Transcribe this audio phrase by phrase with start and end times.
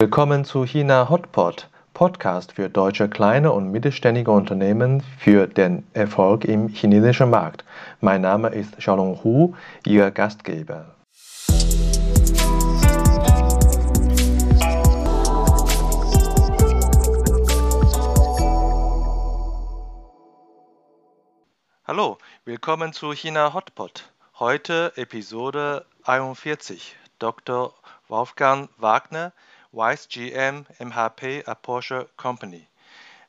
[0.00, 6.68] Willkommen zu China Hotpot, Podcast für deutsche kleine und mittelständige Unternehmen für den Erfolg im
[6.68, 7.64] chinesischen Markt.
[8.00, 10.94] Mein Name ist Xiaolong Hu, Ihr Gastgeber.
[21.84, 24.12] Hallo, willkommen zu China Hotpot.
[24.38, 26.94] Heute Episode 41.
[27.18, 27.74] Dr.
[28.06, 29.32] Wolfgang Wagner,
[29.78, 32.66] Vice GM MHP a Porsche Company.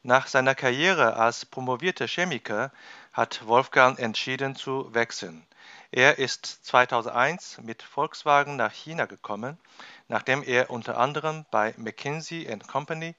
[0.02, 2.72] Nach seiner Karriere als promovierter Chemiker
[3.14, 5.46] hat Wolfgang entschieden zu wechseln.
[5.92, 9.60] Er ist 2001 mit Volkswagen nach China gekommen,
[10.08, 13.14] nachdem er unter anderem bei McKinsey Company,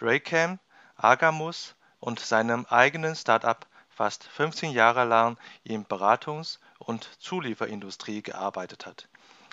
[0.00, 0.60] Raycam,
[0.96, 9.08] Agamus und seinem eigenen Startup fast 15 Jahre lang in Beratungs- und Zulieferindustrie gearbeitet hat.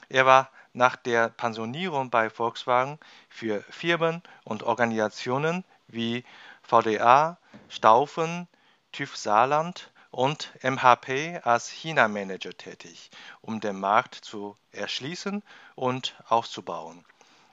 [0.10, 6.23] Er war nach der Pensionierung bei Volkswagen für Firmen und Organisationen wie
[6.62, 7.37] VDA,
[7.70, 8.48] Staufen,
[8.91, 13.09] TÜV Saarland und MHP als China-Manager tätig,
[13.41, 15.43] um den Markt zu erschließen
[15.76, 17.04] und auszubauen.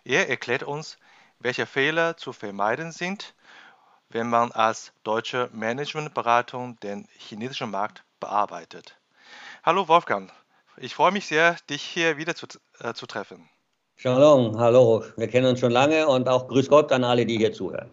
[0.05, 0.99] Er erklärt uns,
[1.39, 3.35] welche Fehler zu vermeiden sind
[4.13, 8.99] wenn man als deutsche Managementberatung den chinesischen Markt bearbeitet.
[9.63, 10.31] Hallo Wolfgang,
[10.77, 12.47] ich freue mich sehr, dich hier wieder zu,
[12.81, 13.49] äh, zu treffen.
[13.97, 17.53] Shalom, hallo, wir kennen uns schon lange und auch Grüß Gott an alle, die hier
[17.53, 17.91] zuhören.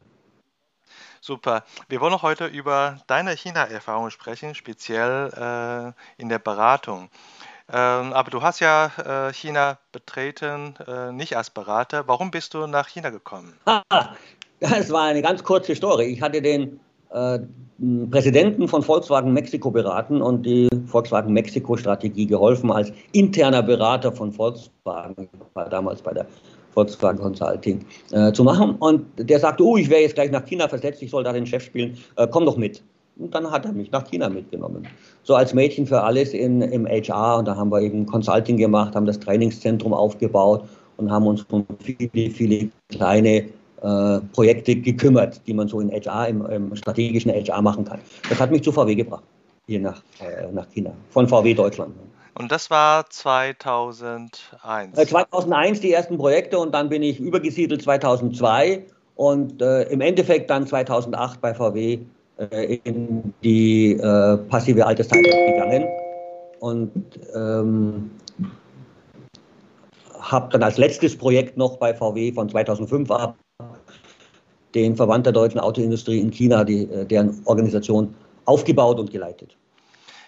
[1.22, 1.64] Super.
[1.90, 7.10] Wir wollen heute über deine China-Erfahrung sprechen, speziell äh, in der Beratung.
[7.72, 12.08] Ähm, aber du hast ja äh, China betreten, äh, nicht als Berater.
[12.08, 13.54] Warum bist du nach China gekommen?
[13.66, 13.84] Ah,
[14.60, 16.06] das war eine ganz kurze Story.
[16.06, 16.80] Ich hatte den
[17.12, 17.40] äh,
[18.12, 25.30] Präsidenten von Volkswagen Mexiko beraten und die Volkswagen Mexiko-Strategie geholfen als interner Berater von Volkswagen,
[25.54, 26.26] war damals bei der
[26.72, 28.76] Volkswagen Consulting, äh, zu machen.
[28.80, 31.46] Und der sagte, oh, ich wäre jetzt gleich nach China versetzt, ich soll da den
[31.46, 32.84] Chef spielen, äh, komm doch mit.
[33.18, 34.88] Und dann hat er mich nach China mitgenommen.
[35.24, 37.40] So als Mädchen für alles in, im HR.
[37.40, 40.64] Und da haben wir eben Consulting gemacht, haben das Trainingszentrum aufgebaut
[40.98, 43.46] und haben uns um viele, viele kleine
[43.82, 48.00] äh, Projekte gekümmert, die man so in HR, im, im, strategischen HR machen kann.
[48.28, 49.24] Das hat mich zu VW gebracht,
[49.68, 51.96] hier nach, äh, nach China, von VW Deutschland.
[52.36, 54.96] Und das war 2001?
[54.96, 58.86] 2001 äh, die ersten Projekte und dann bin ich übergesiedelt 2002
[59.16, 62.00] und äh, im Endeffekt dann 2008 bei VW
[62.38, 63.96] äh, in die
[64.50, 65.88] passive Altersteilung gegangen
[66.60, 66.92] und
[67.34, 68.12] ähm,
[70.20, 73.36] habe dann als letztes Projekt noch bei VW von 2005 ab
[74.76, 78.16] den Verband der deutschen Autoindustrie in China, die, äh, deren Organisation,
[78.46, 79.56] aufgebaut und geleitet.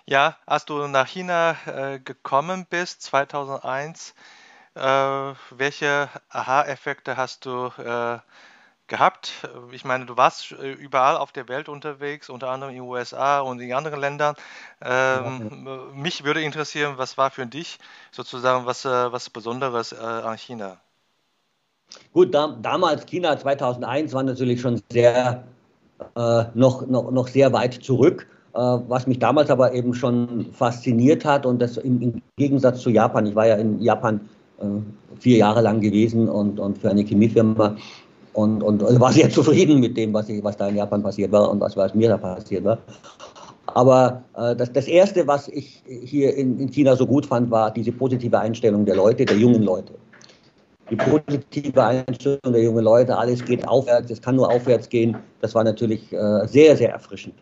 [0.05, 4.13] Ja, als du nach China äh, gekommen bist, 2001,
[4.75, 8.19] äh, welche Aha-Effekte hast du äh,
[8.87, 9.47] gehabt?
[9.71, 13.41] Ich meine, du warst äh, überall auf der Welt unterwegs, unter anderem in den USA
[13.41, 14.35] und in anderen Ländern.
[14.81, 15.75] Ähm, ja.
[15.93, 17.79] Mich würde interessieren, was war für dich
[18.11, 20.81] sozusagen was, äh, was Besonderes an China?
[22.13, 25.43] Gut, da, damals China 2001 war natürlich schon sehr,
[26.15, 28.27] äh, noch, noch, noch sehr weit zurück.
[28.53, 32.89] Äh, was mich damals aber eben schon fasziniert hat und das im, im Gegensatz zu
[32.89, 34.19] Japan, ich war ja in Japan
[34.59, 34.65] äh,
[35.19, 37.77] vier Jahre lang gewesen und, und für eine Chemiefirma
[38.33, 41.49] und, und war sehr zufrieden mit dem, was, ich, was da in Japan passiert war
[41.49, 42.77] und was, was mir da passiert war.
[43.67, 47.71] Aber äh, das, das Erste, was ich hier in, in China so gut fand, war
[47.71, 49.93] diese positive Einstellung der Leute, der jungen Leute
[50.91, 55.55] die positive Einstellung der jungen Leute, alles geht aufwärts, es kann nur aufwärts gehen, das
[55.55, 57.35] war natürlich äh, sehr, sehr erfrischend.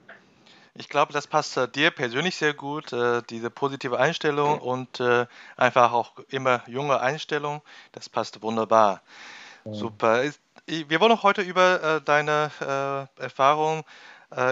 [0.75, 5.01] Ich glaube, das passt äh, dir persönlich sehr gut, äh, diese positive Einstellung und
[5.57, 7.61] einfach auch immer junge Einstellung,
[7.91, 9.01] das passt wunderbar.
[9.65, 9.73] Ja.
[9.73, 10.23] Super.
[10.67, 12.51] Wir wollen heute über deine
[13.17, 13.83] Erfahrung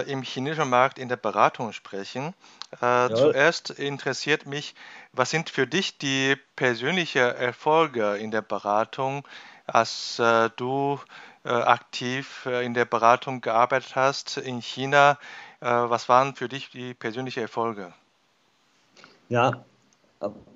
[0.06, 2.34] im chinesischen Markt in der Beratung sprechen.
[2.80, 3.08] Ja.
[3.14, 4.74] Zuerst interessiert mich,
[5.12, 9.26] was sind für dich die persönlichen Erfolge in der Beratung,
[9.66, 11.00] als äh, du
[11.44, 15.18] äh, aktiv äh, in der Beratung gearbeitet hast in China?
[15.60, 17.92] Äh, was waren für dich die persönlichen Erfolge?
[19.28, 19.64] Ja,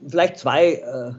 [0.07, 1.13] vielleicht zwei, äh,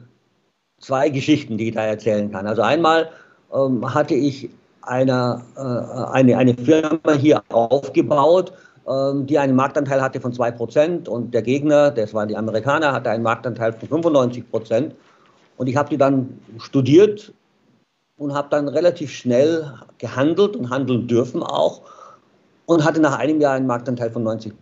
[0.80, 2.46] zwei Geschichten, die ich da erzählen kann.
[2.46, 3.10] Also einmal
[3.52, 4.50] ähm, hatte ich
[4.82, 8.52] eine, äh, eine, eine Firma hier aufgebaut,
[8.86, 13.22] die einen Marktanteil hatte von 2% und der Gegner, das waren die Amerikaner, hatte einen
[13.22, 14.90] Marktanteil von 95%.
[15.56, 17.32] Und ich habe die dann studiert
[18.18, 21.82] und habe dann relativ schnell gehandelt und handeln dürfen auch
[22.66, 24.52] und hatte nach einem Jahr einen Marktanteil von 90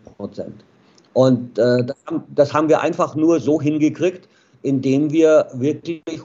[1.14, 1.96] Und äh, das,
[2.34, 4.28] das, haben wir einfach nur so hingekriegt,
[4.62, 6.22] indem wir wirklich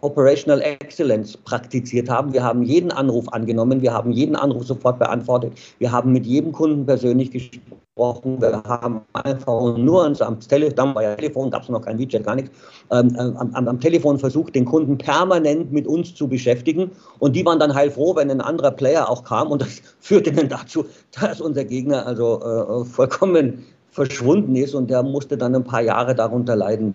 [0.00, 2.32] Operational Excellence praktiziert haben.
[2.32, 6.52] Wir haben jeden Anruf angenommen, wir haben jeden Anruf sofort beantwortet, wir haben mit jedem
[6.52, 11.82] Kunden persönlich gesprochen, wir haben einfach nur ans am Telefon, ja Telefon, gab es noch
[11.82, 12.50] kein WeChat, gar nichts,
[12.90, 16.90] ähm, am, am, Telefon versucht, den Kunden permanent mit uns zu beschäftigen.
[17.20, 19.52] Und die waren dann heilfroh, wenn ein anderer Player auch kam.
[19.52, 20.84] Und das führte dann dazu,
[21.20, 23.64] dass unser Gegner also äh, vollkommen
[23.94, 26.94] verschwunden ist und der musste dann ein paar Jahre darunter leiden.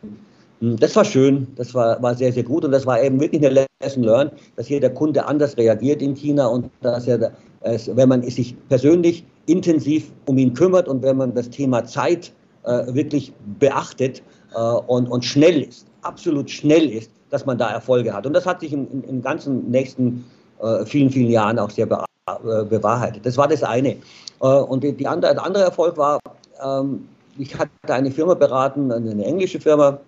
[0.59, 3.43] Hm, das war schön, das war, war sehr, sehr gut und das war eben wirklich
[3.45, 7.31] eine Lesson learned, dass hier der Kunde anders reagiert in China und dass er,
[7.61, 12.93] wenn man sich persönlich intensiv um ihn kümmert und wenn man das Thema Zeit äh,
[12.93, 14.21] wirklich beachtet
[14.53, 18.25] äh, und, und schnell ist, absolut schnell ist, dass man da Erfolge hat.
[18.27, 20.25] Und das hat sich im, im ganzen nächsten
[20.61, 23.25] äh, vielen, vielen Jahren auch sehr bewahrheitet.
[23.25, 23.95] Das war das eine.
[24.39, 26.19] Und die andere, der andere Erfolg war,
[26.63, 27.07] ähm,
[27.37, 29.99] ich hatte eine Firma beraten, eine englische Firma,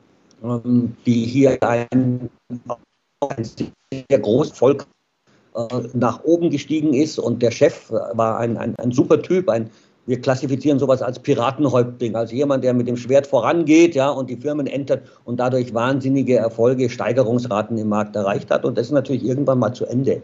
[0.44, 4.86] ähm, die hier ein, ein sehr großes Volk
[5.56, 9.70] äh, nach oben gestiegen ist und der Chef war ein, ein, ein super Typ, ein,
[10.08, 14.36] wir klassifizieren sowas als Piratenhäuptling, also jemand, der mit dem Schwert vorangeht, ja, und die
[14.36, 18.66] Firmen entert und dadurch wahnsinnige Erfolge, Steigerungsraten im Markt erreicht hat.
[18.66, 20.22] Und das ist natürlich irgendwann mal zu Ende.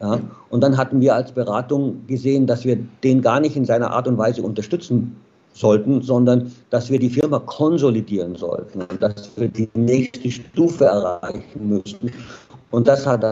[0.00, 0.18] Ja.
[0.48, 4.08] Und dann hatten wir als Beratung gesehen, dass wir den gar nicht in seiner Art
[4.08, 5.16] und Weise unterstützen
[5.52, 11.68] sollten, sondern dass wir die Firma konsolidieren sollten und dass wir die nächste Stufe erreichen
[11.68, 12.12] müssen.
[12.70, 13.22] Und das hat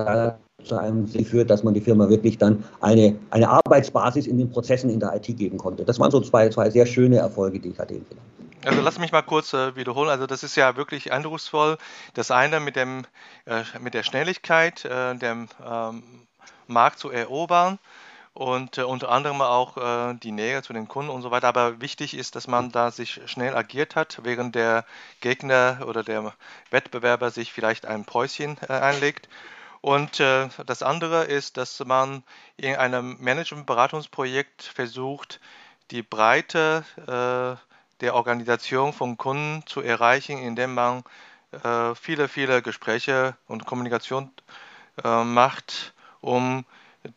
[0.64, 4.90] zu einem geführt, dass man die Firma wirklich dann eine, eine Arbeitsbasis in den Prozessen
[4.90, 5.84] in der IT geben konnte.
[5.84, 8.00] Das waren so zwei, zwei sehr schöne Erfolge, die ich hatte.
[8.64, 10.10] Also lass mich mal kurz äh, wiederholen.
[10.10, 11.78] Also das ist ja wirklich eindrucksvoll.
[12.14, 13.04] Das eine mit dem
[13.46, 16.02] äh, mit der Schnelligkeit, äh, dem ähm,
[16.66, 17.78] Markt zu erobern
[18.34, 21.48] und äh, unter anderem auch äh, die Nähe zu den Kunden und so weiter.
[21.48, 24.84] Aber wichtig ist, dass man da sich schnell agiert hat, während der
[25.20, 26.32] Gegner oder der
[26.70, 29.28] Wettbewerber sich vielleicht ein Päuschen äh, einlegt.
[29.80, 32.22] Und äh, das andere ist, dass man
[32.56, 35.40] in einem Management-Beratungsprojekt versucht,
[35.90, 37.56] die Breite äh,
[38.00, 41.02] der Organisation von Kunden zu erreichen, indem man
[41.64, 44.30] äh, viele, viele Gespräche und Kommunikation
[45.00, 46.64] macht, um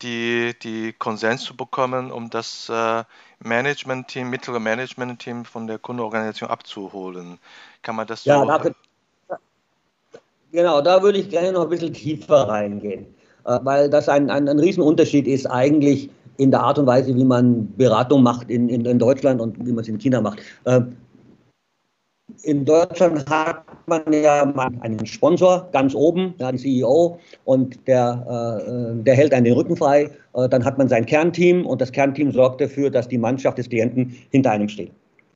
[0.02, 3.04] die, die Konsens zu bekommen, um das äh,
[3.40, 7.40] Management-Team, mittlere Management-Team von der Kundenorganisation abzuholen.
[7.82, 8.46] Kann man das ja, so?
[8.46, 9.38] Da,
[10.52, 13.06] genau, da würde ich gerne noch ein bisschen tiefer reingehen,
[13.46, 17.24] äh, weil das ein, ein, ein Riesenunterschied ist eigentlich in der Art und Weise, wie
[17.24, 20.40] man Beratung macht in, in, in Deutschland und wie man es in China macht.
[20.66, 20.82] Äh,
[22.44, 24.44] in Deutschland hat man ja
[24.82, 29.76] einen Sponsor ganz oben, ja, den CEO, und der, äh, der hält einen den Rücken
[29.76, 30.10] frei.
[30.34, 33.70] Äh, dann hat man sein Kernteam und das Kernteam sorgt dafür, dass die Mannschaft des
[33.70, 34.92] Klienten hinter einem steht.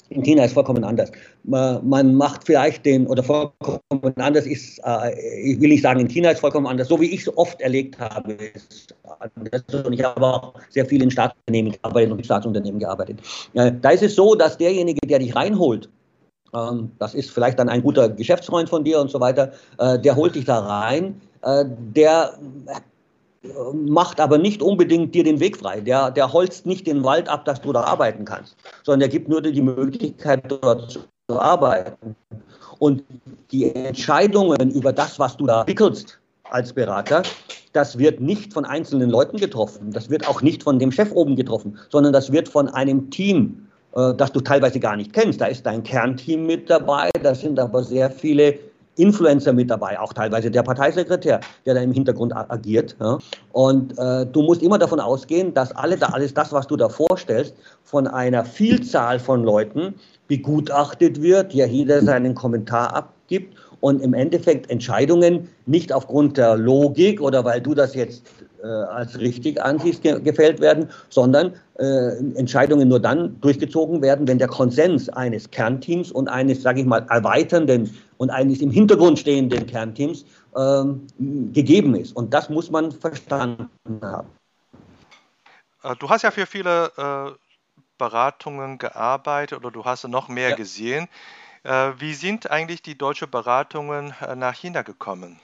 [0.09, 1.11] In China ist vollkommen anders.
[1.43, 6.29] Man macht vielleicht den, oder vollkommen anders ist, äh, ich will nicht sagen, in China
[6.29, 8.33] ist vollkommen anders, so wie ich es oft erlebt habe.
[8.33, 8.95] Ist.
[9.73, 13.19] Und ich habe auch sehr viel in Staatsunternehmen gearbeitet und in Staatsunternehmen gearbeitet.
[13.53, 15.89] Da ist es so, dass derjenige, der dich reinholt,
[16.55, 20.15] ähm, das ist vielleicht dann ein guter Geschäftsfreund von dir und so weiter, äh, der
[20.15, 22.37] holt dich da rein, äh, der
[23.43, 25.81] äh, macht aber nicht unbedingt dir den Weg frei.
[25.81, 29.27] Der, der holzt nicht den Wald ab, dass du da arbeiten kannst, sondern der gibt
[29.27, 30.91] nur dir die Möglichkeit, dort
[31.27, 32.15] zu arbeiten.
[32.79, 33.03] Und
[33.51, 37.23] die Entscheidungen über das, was du da wickelst als Berater,
[37.73, 39.91] das wird nicht von einzelnen Leuten getroffen.
[39.91, 43.67] Das wird auch nicht von dem Chef oben getroffen, sondern das wird von einem Team
[43.95, 45.41] das du teilweise gar nicht kennst.
[45.41, 48.59] Da ist dein Kernteam mit dabei, da sind aber sehr viele
[48.97, 52.95] Influencer mit dabei, auch teilweise der Parteisekretär, der da im Hintergrund agiert.
[52.99, 53.17] Ja.
[53.51, 56.89] Und äh, du musst immer davon ausgehen, dass alle da, alles das, was du da
[56.89, 59.95] vorstellst, von einer Vielzahl von Leuten
[60.27, 67.21] begutachtet wird, ja jeder seinen Kommentar abgibt und im Endeffekt Entscheidungen nicht aufgrund der Logik
[67.21, 69.57] oder weil du das jetzt äh, als richtig
[70.01, 76.11] ge gefällt werden, sondern äh, Entscheidungen nur dann durchgezogen werden, wenn der Konsens eines Kernteams
[76.11, 81.05] und eines, sage ich mal, erweiternden und eines im Hintergrund stehenden Kernteams ähm,
[81.53, 82.15] gegeben ist.
[82.15, 83.69] Und das muss man verstanden
[84.01, 84.29] haben.
[85.83, 87.31] Äh, du hast ja für viele äh,
[87.97, 90.55] Beratungen gearbeitet oder du hast noch mehr ja.
[90.55, 91.07] gesehen.
[91.63, 95.39] Äh, wie sind eigentlich die deutschen Beratungen äh, nach China gekommen?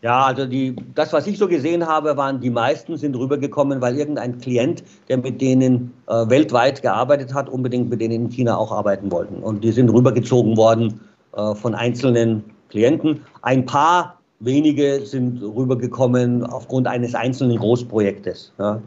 [0.00, 3.98] Ja, also die, das, was ich so gesehen habe, waren die meisten sind rübergekommen, weil
[3.98, 8.70] irgendein Klient, der mit denen äh, weltweit gearbeitet hat, unbedingt mit denen in China auch
[8.70, 9.42] arbeiten wollten.
[9.42, 11.00] Und die sind rübergezogen worden
[11.36, 13.22] äh, von einzelnen Klienten.
[13.42, 18.52] Ein paar wenige sind rübergekommen aufgrund eines einzelnen Großprojektes.
[18.58, 18.80] Ja.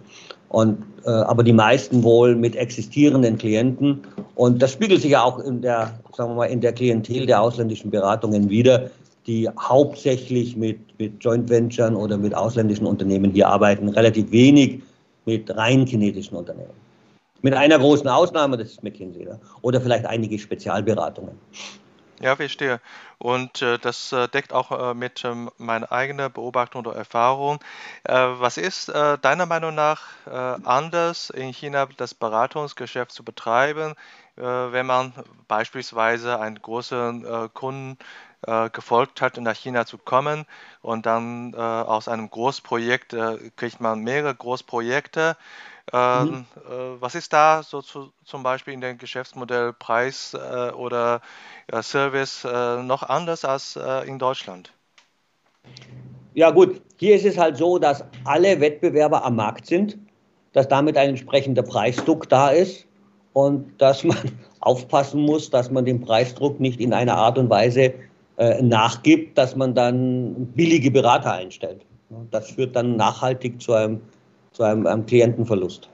[0.48, 4.02] Und, äh, aber die meisten wohl mit existierenden Klienten.
[4.36, 7.42] Und das spiegelt sich ja auch in der, sagen wir mal, in der Klientel der
[7.42, 8.90] ausländischen Beratungen wieder,
[9.28, 14.82] die hauptsächlich mit, mit Joint Venturen oder mit ausländischen Unternehmen hier arbeiten, relativ wenig
[15.26, 16.74] mit rein chinesischen Unternehmen.
[17.42, 19.28] Mit einer großen Ausnahme, das ist McKinsey.
[19.62, 21.38] Oder vielleicht einige Spezialberatungen.
[22.22, 22.80] Ja, verstehe.
[23.18, 27.60] Und äh, das äh, deckt auch äh, mit ähm, meiner eigenen Beobachtung oder Erfahrung.
[28.04, 33.96] Äh, was ist äh, deiner Meinung nach äh, anders in China das Beratungsgeschäft zu betreiben,
[34.38, 35.14] wenn man
[35.50, 37.98] beispielsweise einen großen Kunden
[38.74, 40.46] gefolgt hat, nach China zu kommen
[40.82, 43.16] und dann aus einem Großprojekt
[43.56, 45.38] kriegt man mehrere Großprojekte
[45.94, 46.46] ähm, mhm.
[46.70, 51.22] äh, was ist da so zu, zum Beispiel in dem Geschäftsmodell Preis äh, oder
[51.68, 54.72] äh, Service äh, noch anders als äh, in Deutschland?
[56.34, 59.98] Ja gut, hier ist es halt so, dass alle Wettbewerber am Markt sind,
[60.54, 62.86] dass damit ein entsprechender Preisdruck da ist
[63.34, 64.18] und dass man
[64.62, 67.94] aufpassen muss, dass man dem Preisdruck nicht in einer Art und Weise
[68.42, 71.86] äh, nachgibt, dass man dann billige Berater einstellt.
[72.32, 74.02] Das führt dann nachhaltig zu einem
[74.52, 75.88] zu einem, einem Klientenverlust.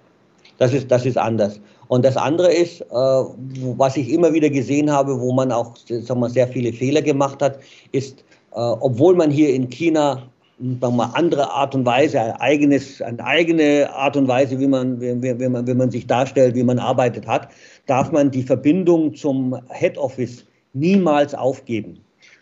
[0.57, 1.59] Das ist, das ist anders.
[1.89, 6.21] Und das andere ist, äh, was ich immer wieder gesehen habe, wo man auch sagen
[6.21, 7.59] wir, sehr viele Fehler gemacht hat,
[7.91, 8.21] ist,
[8.53, 10.23] äh, obwohl man hier in China
[10.57, 15.21] mal, andere Art und Weise, ein eigenes, eine eigene Art und Weise, wie man, wie,
[15.21, 17.49] wie, man, wie man sich darstellt, wie man arbeitet hat,
[17.87, 21.99] darf man die Verbindung zum Head Office niemals aufgeben.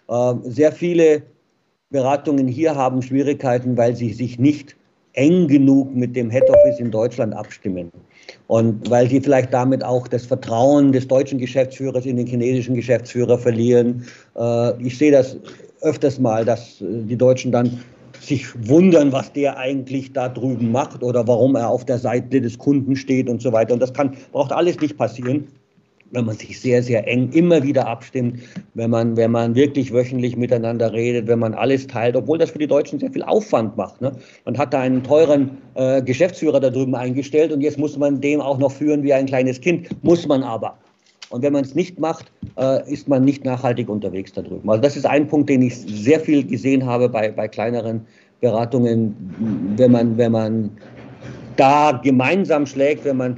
[0.07, 1.23] Äh, sehr viele
[1.89, 4.75] Beratungen hier haben Schwierigkeiten, weil sie sich nicht
[5.13, 7.91] eng genug mit dem Head Office in Deutschland abstimmen.
[8.47, 13.37] Und weil sie vielleicht damit auch das Vertrauen des deutschen Geschäftsführers in den chinesischen Geschäftsführer
[13.37, 14.05] verlieren.
[14.35, 15.37] Äh, ich sehe das
[15.81, 17.79] öfters mal, dass äh, die Deutschen dann
[18.19, 22.57] sich wundern, was der eigentlich da drüben macht oder warum er auf der Seite des
[22.57, 23.73] Kunden steht und so weiter.
[23.73, 25.47] Und das kann, braucht alles nicht passieren
[26.15, 28.39] wenn man sich sehr, sehr eng immer wieder abstimmt,
[28.73, 32.59] wenn man, wenn man wirklich wöchentlich miteinander redet, wenn man alles teilt, obwohl das für
[32.59, 34.01] die Deutschen sehr viel Aufwand macht.
[34.01, 34.11] Ne?
[34.45, 38.41] Man hat da einen teuren äh, Geschäftsführer da drüben eingestellt und jetzt muss man dem
[38.41, 39.87] auch noch führen wie ein kleines Kind.
[40.03, 40.77] Muss man aber.
[41.29, 44.69] Und wenn man es nicht macht, äh, ist man nicht nachhaltig unterwegs da drüben.
[44.69, 48.01] Also das ist ein Punkt, den ich sehr viel gesehen habe bei, bei kleineren
[48.41, 49.15] Beratungen,
[49.75, 50.69] wenn man, wenn man
[51.55, 53.37] da gemeinsam schlägt, wenn man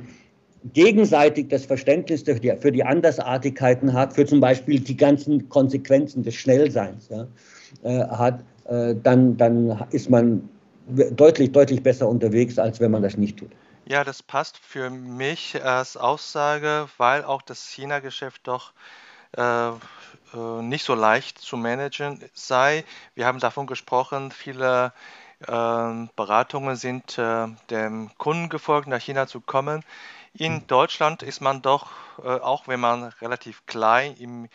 [0.74, 7.09] gegenseitig das Verständnis für die Andersartigkeiten hat, für zum Beispiel die ganzen Konsequenzen des Schnellseins
[7.09, 7.27] ja,
[7.83, 10.50] äh, hat, äh, dann, dann ist man
[10.88, 13.51] deutlich, deutlich besser unterwegs, als wenn man das nicht tut.
[13.86, 18.74] Ja, das passt für mich als Aussage, weil auch das China-Geschäft doch
[19.38, 22.83] äh, äh nicht so leicht zu managen sei.
[23.15, 24.91] Wir haben davon gesprochen, viele
[25.39, 29.83] äh, Beratungen sind äh, dem Kunden gefolgt, nach China zu kommen.
[30.39, 31.88] In Deutschland ist man doch,
[32.24, 34.50] äh, auch wenn man relativ klein im,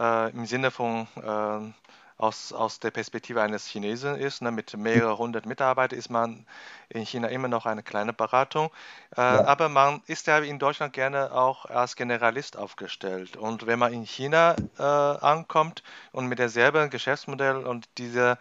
[0.00, 1.72] äh, im Sinne von äh,
[2.20, 6.46] aus, aus der Perspektive eines Chinesen ist, ne, mit mehreren hundert Mitarbeitern ist man
[6.88, 8.70] in China immer noch eine kleine Beratung.
[9.16, 9.44] Äh, ja.
[9.44, 13.36] Aber man ist ja in Deutschland gerne auch als Generalist aufgestellt.
[13.36, 18.32] Und wenn man in China äh, ankommt und mit derselben Geschäftsmodell und dieser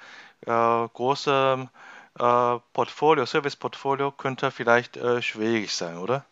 [0.41, 1.69] äh, große
[2.73, 6.23] Portfolio, Service-Portfolio könnte vielleicht schwierig sein, oder?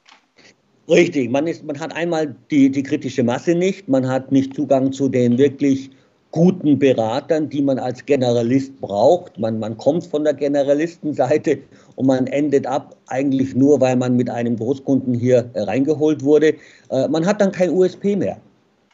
[0.91, 4.91] Richtig, man, ist, man hat einmal die, die kritische Masse nicht, man hat nicht Zugang
[4.91, 5.89] zu den wirklich
[6.31, 9.39] guten Beratern, die man als Generalist braucht.
[9.39, 11.59] Man, man kommt von der Generalistenseite
[11.95, 16.55] und man endet ab eigentlich nur, weil man mit einem Großkunden hier reingeholt wurde.
[16.89, 18.35] Äh, man hat dann kein USP mehr.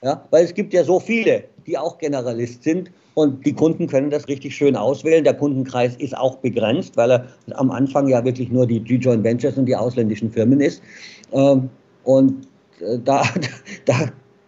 [0.03, 0.23] Ja?
[0.29, 4.27] Weil es gibt ja so viele, die auch Generalist sind und die Kunden können das
[4.27, 5.23] richtig schön auswählen.
[5.23, 9.57] Der Kundenkreis ist auch begrenzt, weil er am Anfang ja wirklich nur die G-Joint Ventures
[9.57, 10.83] und die ausländischen Firmen ist.
[11.31, 11.71] Ähm,
[12.07, 12.47] und
[12.79, 13.23] äh, da,
[13.85, 13.95] da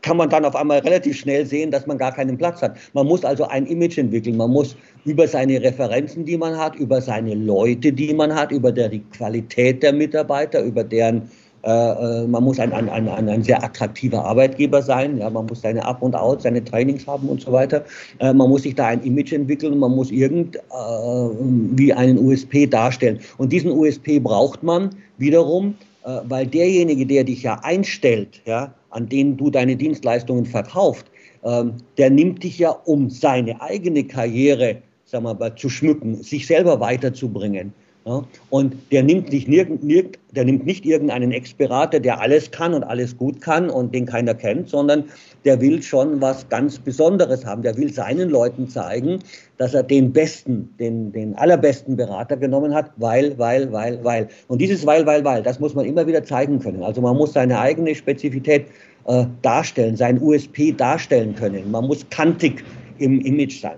[0.01, 2.77] kann man dann auf einmal relativ schnell sehen, dass man gar keinen Platz hat.
[2.93, 4.37] Man muss also ein Image entwickeln.
[4.37, 8.71] Man muss über seine Referenzen, die man hat, über seine Leute, die man hat, über
[8.71, 11.29] der, die Qualität der Mitarbeiter, über deren
[11.65, 15.61] äh, äh man muss ein, ein, ein, ein, sehr attraktiver Arbeitgeber sein, ja, man muss
[15.61, 17.83] seine Up- und Out, seine Trainings haben und so weiter.
[18.21, 23.19] Man muss sich da ein Image entwickeln man muss irgendwie einen USP darstellen.
[23.37, 29.07] Und diesen USP braucht man wiederum, äh, weil derjenige, der dich ja einstellt, ja, an
[29.07, 31.05] den du deine Dienstleistungen verkaufst,
[31.43, 34.81] ähm, der nimmt dich ja, um seine eigene Karriere
[35.23, 37.73] wir mal, zu schmücken, sich selber weiterzubringen.
[38.05, 42.73] Ja, und der nimmt, nicht nirgend, nirgend, der nimmt nicht irgendeinen Ex-Berater, der alles kann
[42.73, 45.03] und alles gut kann und den keiner kennt, sondern
[45.43, 47.61] der will schon was ganz Besonderes haben.
[47.61, 49.19] Der will seinen Leuten zeigen,
[49.57, 54.29] dass er den besten, den, den allerbesten Berater genommen hat, weil, weil, weil, weil.
[54.47, 56.81] Und dieses weil, weil, weil, das muss man immer wieder zeigen können.
[56.83, 58.67] Also man muss seine eigene Spezifität
[59.07, 61.69] äh, darstellen, sein USP darstellen können.
[61.69, 62.63] Man muss kantig
[62.97, 63.77] im Image sein.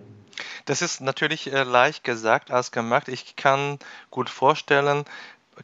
[0.66, 3.08] Das ist natürlich äh, leicht gesagt als gemacht.
[3.08, 5.06] Ich kann gut vorstellen,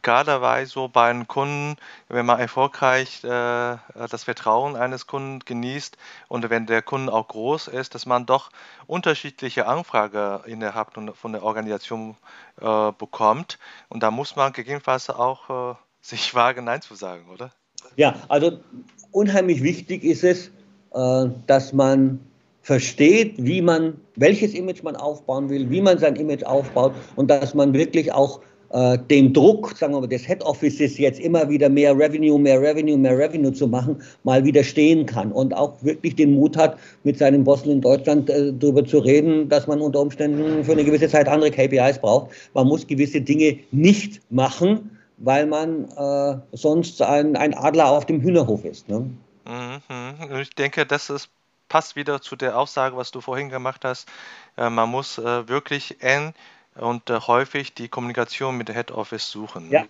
[0.02, 1.76] gerade bei so bei einem Kunden,
[2.08, 5.96] wenn man erfolgreich äh, das Vertrauen eines Kunden genießt
[6.28, 8.50] und wenn der Kunde auch groß ist, dass man doch
[8.86, 12.16] unterschiedliche Anfragen innerhalb von der Organisation
[12.60, 13.58] äh, bekommt.
[13.88, 17.50] Und da muss man gegebenenfalls auch sich wagen, Nein zu sagen, oder?
[17.96, 18.60] Ja, also
[19.12, 20.50] unheimlich wichtig ist es,
[21.46, 22.27] dass man
[22.68, 27.54] versteht, wie man, welches Image man aufbauen will, wie man sein Image aufbaut und dass
[27.54, 28.40] man wirklich auch
[28.72, 32.60] äh, den Druck, sagen wir mal, des Head Offices jetzt immer wieder mehr Revenue, mehr
[32.60, 37.16] Revenue, mehr Revenue zu machen, mal widerstehen kann und auch wirklich den Mut hat, mit
[37.16, 41.08] seinen Bossen in Deutschland äh, darüber zu reden, dass man unter Umständen für eine gewisse
[41.08, 42.32] Zeit andere KPIs braucht.
[42.52, 48.20] Man muss gewisse Dinge nicht machen, weil man äh, sonst ein, ein Adler auf dem
[48.20, 48.90] Hühnerhof ist.
[48.90, 49.08] Ne?
[49.46, 50.40] Mhm.
[50.42, 51.30] Ich denke, das ist
[51.68, 54.08] passt wieder zu der Aussage, was du vorhin gemacht hast.
[54.56, 56.34] Äh, man muss äh, wirklich eng
[56.76, 59.70] und äh, häufig die Kommunikation mit der Head Office suchen.
[59.70, 59.84] Ja,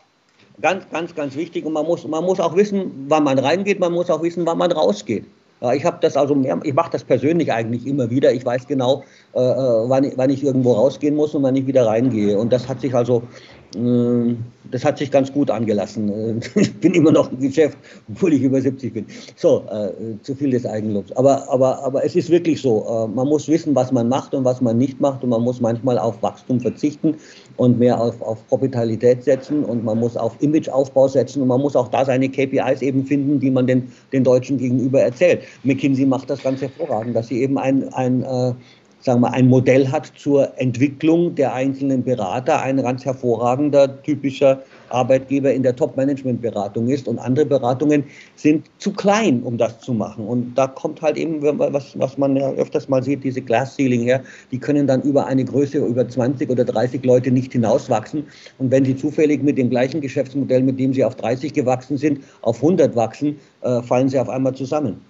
[0.60, 1.64] ganz, ganz, ganz wichtig.
[1.64, 4.58] Und man muss, man muss auch wissen, wann man reingeht, man muss auch wissen, wann
[4.58, 5.24] man rausgeht.
[5.60, 8.32] Ja, ich habe das also mehr, ich mache das persönlich eigentlich immer wieder.
[8.32, 11.84] Ich weiß genau, äh, wann, ich, wann ich irgendwo rausgehen muss und wann ich wieder
[11.84, 12.38] reingehe.
[12.38, 16.40] Und das hat sich also äh, das hat sich ganz gut angelassen.
[16.54, 17.76] Ich bin immer noch im Geschäft,
[18.08, 19.06] obwohl ich über 70 bin.
[19.36, 19.90] So, äh,
[20.22, 21.12] zu viel des Eigenlobs.
[21.12, 24.44] Aber, aber, aber es ist wirklich so, äh, man muss wissen, was man macht und
[24.44, 27.14] was man nicht macht und man muss manchmal auf Wachstum verzichten
[27.56, 31.76] und mehr auf, auf Profitalität setzen und man muss auf Imageaufbau setzen und man muss
[31.76, 35.42] auch da seine KPIs eben finden, die man den, den Deutschen gegenüber erzählt.
[35.64, 38.54] McKinsey macht das ganz hervorragend, dass sie eben ein, ein äh,
[39.00, 45.52] sagen wir, ein Modell hat zur Entwicklung der einzelnen Berater, ein ganz hervorragender, typischer Arbeitgeber
[45.52, 47.08] in der Top-Management-Beratung ist.
[47.08, 48.04] Und andere Beratungen
[48.36, 50.26] sind zu klein, um das zu machen.
[50.26, 54.22] Und da kommt halt eben, was, was man ja öfters mal sieht, diese Glass-Ceiling her.
[54.50, 58.24] Die können dann über eine Größe, über 20 oder 30 Leute nicht hinauswachsen.
[58.58, 62.20] Und wenn sie zufällig mit dem gleichen Geschäftsmodell, mit dem sie auf 30 gewachsen sind,
[62.42, 65.00] auf 100 wachsen, äh, fallen sie auf einmal zusammen.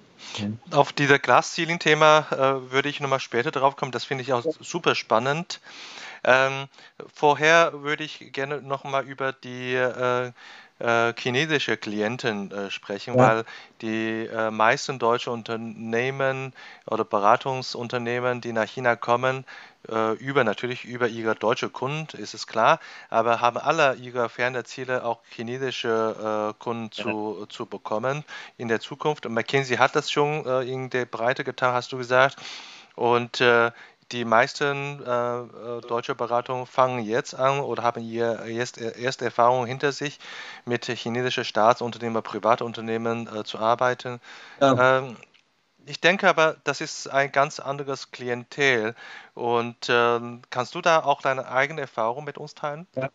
[0.71, 3.93] Auf dieser Glass-Ceiling-Thema äh, würde ich nochmal später drauf kommen.
[3.93, 5.61] Das finde ich auch super spannend.
[6.25, 6.67] Ähm,
[7.15, 10.33] vorher würde ich gerne nochmal über die äh,
[10.79, 13.21] äh, chinesische Klienten äh, sprechen, ja.
[13.21, 13.45] weil
[13.83, 16.53] die äh, meisten deutsche Unternehmen
[16.87, 19.45] oder Beratungsunternehmen, die nach China kommen,
[19.89, 24.29] äh, über natürlich über ihre deutsche Kunden, ist es klar, aber haben alle ihre
[24.65, 27.05] Ziele auch chinesische äh, Kunden ja.
[27.05, 28.25] zu, zu bekommen
[28.57, 29.27] in der Zukunft.
[29.27, 32.37] Und McKinsey hat das schon äh, in der Breite getan, hast du gesagt.
[32.97, 33.41] Und
[34.13, 39.67] die meisten äh, äh, deutsche Beratungen fangen jetzt an oder haben ihr erst, erste Erfahrungen
[39.67, 40.19] hinter sich,
[40.65, 44.21] mit chinesischen Staatsunternehmen, Privatunternehmen äh, zu arbeiten.
[44.61, 44.99] Ja.
[44.99, 45.17] Ähm,
[45.87, 48.95] ich denke aber, das ist ein ganz anderes Klientel.
[49.35, 52.87] Und ähm, kannst du da auch deine eigene Erfahrung mit uns teilen?
[52.95, 53.09] Ja.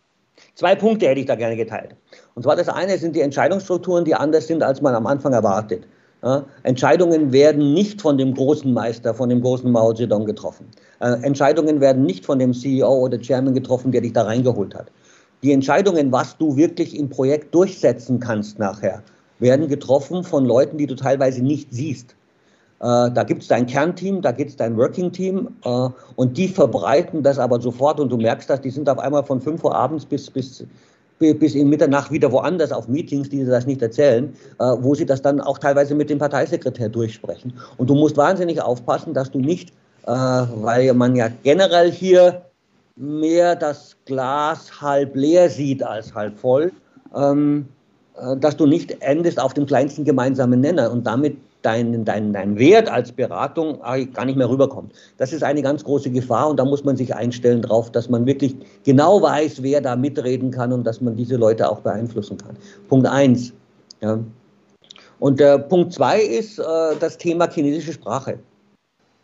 [0.56, 1.96] Zwei Punkte hätte ich da gerne geteilt.
[2.34, 5.86] Und zwar das eine sind die Entscheidungsstrukturen, die anders sind, als man am Anfang erwartet.
[6.24, 10.68] Ja, Entscheidungen werden nicht von dem großen Meister, von dem großen Mao Zedong getroffen.
[11.02, 14.88] Äh, Entscheidungen werden nicht von dem CEO oder Chairman getroffen, der dich da reingeholt hat.
[15.44, 19.04] Die Entscheidungen, was du wirklich im Projekt durchsetzen kannst nachher,
[19.40, 22.16] werden getroffen von Leuten, die du teilweise nicht siehst.
[22.80, 27.22] Äh, da gibt es dein Kernteam, da gibt es dein Working-Team äh, und die verbreiten
[27.22, 30.06] das aber sofort und du merkst das, die sind auf einmal von 5 Uhr abends
[30.06, 30.66] bis, bis
[31.32, 35.06] bis in Mitternacht wieder woanders auf Meetings, die sie das nicht erzählen, äh, wo sie
[35.06, 37.54] das dann auch teilweise mit dem Parteisekretär durchsprechen.
[37.78, 39.70] Und du musst wahnsinnig aufpassen, dass du nicht,
[40.06, 42.42] äh, weil man ja generell hier
[42.96, 46.72] mehr das Glas halb leer sieht als halb voll,
[47.16, 47.68] ähm,
[48.18, 52.58] äh, dass du nicht endest auf dem kleinsten gemeinsamen Nenner und damit dein, dein, dein
[52.60, 53.80] Wert als Beratung
[54.14, 54.94] gar nicht mehr rüberkommt.
[55.18, 58.26] Das ist eine ganz große Gefahr und da muss man sich einstellen darauf, dass man
[58.26, 62.56] wirklich genau weiß, wer da mitreden kann und dass man diese Leute auch beeinflussen kann.
[62.88, 63.54] Punkt eins.
[64.02, 64.20] Ja.
[65.20, 66.64] Und der Punkt zwei ist äh,
[67.00, 68.40] das Thema chinesische Sprache.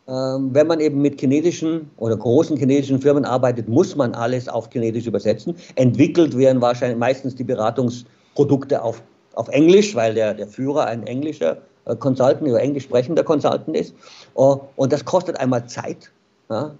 [0.08, 4.68] Ähm, wenn man eben mit chinesischen oder großen chinesischen Firmen arbeitet, muss man alles auf
[4.72, 5.54] Chinesisch übersetzen.
[5.76, 9.02] Entwickelt werden wahrscheinlich meistens die Beratungsprodukte auf,
[9.34, 13.94] auf Englisch, weil der, der Führer ein englischer äh, Consultant oder englisch sprechender Consultant ist.
[14.36, 16.10] Äh, und das kostet einmal Zeit.
[16.48, 16.74] Ja?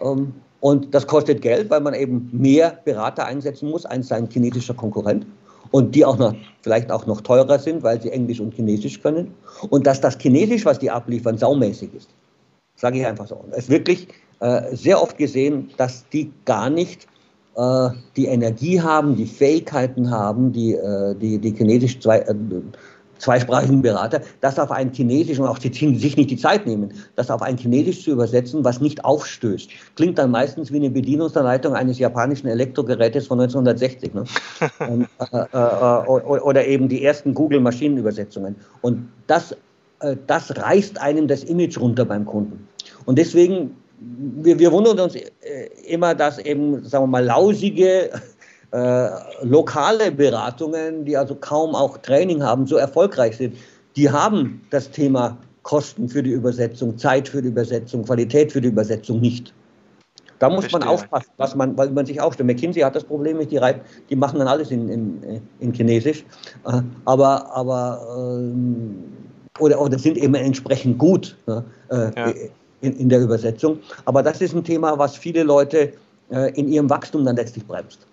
[0.00, 4.74] Ähm, Und das kostet Geld, weil man eben mehr Berater einsetzen muss als sein chinesischer
[4.74, 5.26] Konkurrent.
[5.70, 9.34] Und die auch noch, vielleicht auch noch teurer sind, weil sie Englisch und Chinesisch können.
[9.68, 12.08] Und dass das Chinesisch, was die abliefern, saumäßig ist.
[12.76, 13.44] Sage ich einfach so.
[13.50, 14.08] Es ist wirklich
[14.40, 17.06] äh, sehr oft gesehen, dass die gar nicht
[17.56, 22.24] äh, die Energie haben, die Fähigkeiten haben, die, äh, die, die chinesisch zwei,
[23.18, 27.30] zweisprachigen Berater, das auf ein Chinesisch und auch die sich nicht die Zeit nehmen, das
[27.30, 29.70] auf ein Chinesisch zu übersetzen, was nicht aufstößt.
[29.96, 34.14] Klingt dann meistens wie eine Bedienungsanleitung eines japanischen Elektrogerätes von 1960.
[34.14, 34.24] Ne?
[34.88, 38.56] und, äh, äh, äh oder eben die ersten Google-Maschinenübersetzungen.
[38.82, 39.52] Und das,
[40.00, 42.66] äh, das reißt einem das Image runter beim Kunden.
[43.04, 45.24] Und deswegen, wir, wir wundern uns äh,
[45.86, 48.10] immer, dass eben, sagen wir mal, lausige
[48.76, 49.08] äh,
[49.42, 53.56] lokale Beratungen, die also kaum auch Training haben, so erfolgreich sind,
[53.96, 58.68] die haben das Thema Kosten für die Übersetzung, Zeit für die Übersetzung, Qualität für die
[58.68, 59.54] Übersetzung nicht.
[60.40, 60.80] Da muss Verstehe.
[60.80, 62.48] man aufpassen, was man, weil man sich aufstellt.
[62.48, 63.60] McKinsey hat das Problem nicht, die,
[64.10, 66.26] die machen dann alles in, in, in Chinesisch.
[66.66, 69.04] Äh, aber, aber ähm,
[69.58, 72.32] oder, oder sind eben entsprechend gut ne, äh, ja.
[72.82, 73.78] in, in der Übersetzung.
[74.04, 75.94] Aber das ist ein Thema, was viele Leute
[76.54, 78.04] in ihrem Wachstum dann letztlich bremst.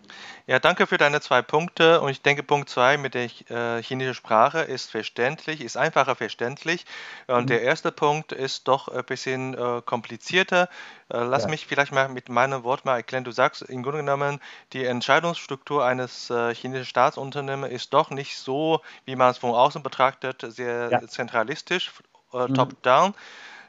[0.46, 2.02] Ja, danke für deine zwei Punkte.
[2.02, 6.86] Und ich denke, Punkt zwei mit der äh, chinesischen Sprache ist verständlich, ist einfacher verständlich.
[7.28, 7.48] Und mhm.
[7.48, 10.68] der erste Punkt ist doch ein bisschen äh, komplizierter.
[11.10, 11.50] Äh, lass ja.
[11.50, 13.24] mich vielleicht mal mit meinem Wort mal erklären.
[13.24, 14.42] Du sagst im Grunde genommen,
[14.74, 19.82] die Entscheidungsstruktur eines äh, chinesischen Staatsunternehmens ist doch nicht so, wie man es von außen
[19.82, 21.08] betrachtet, sehr ja.
[21.08, 21.92] zentralistisch,
[22.34, 22.54] äh, mhm.
[22.54, 23.14] top-down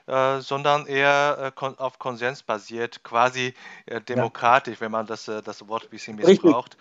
[0.07, 3.55] äh, sondern eher äh, kon auf Konsens basiert, quasi
[3.87, 4.81] äh, demokratisch, ja.
[4.83, 6.77] wenn man das, das Wort ein bisschen missbraucht.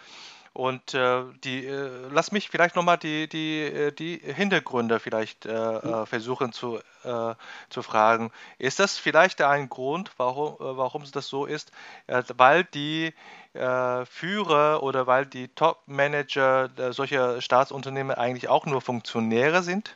[0.51, 6.05] Und äh, die, äh, lass mich vielleicht nochmal die, die, die Hintergründe vielleicht mhm.
[6.05, 6.79] versuchen zu,
[7.69, 8.31] zu fragen.
[8.59, 11.71] Ist das vielleicht ein Grund, warum, warum das so ist?
[12.38, 13.13] weil die
[13.53, 19.95] Führer oder weil die Top-Manager solcher Staatsunternehmen eigentlich auch nur Funktionäre sind?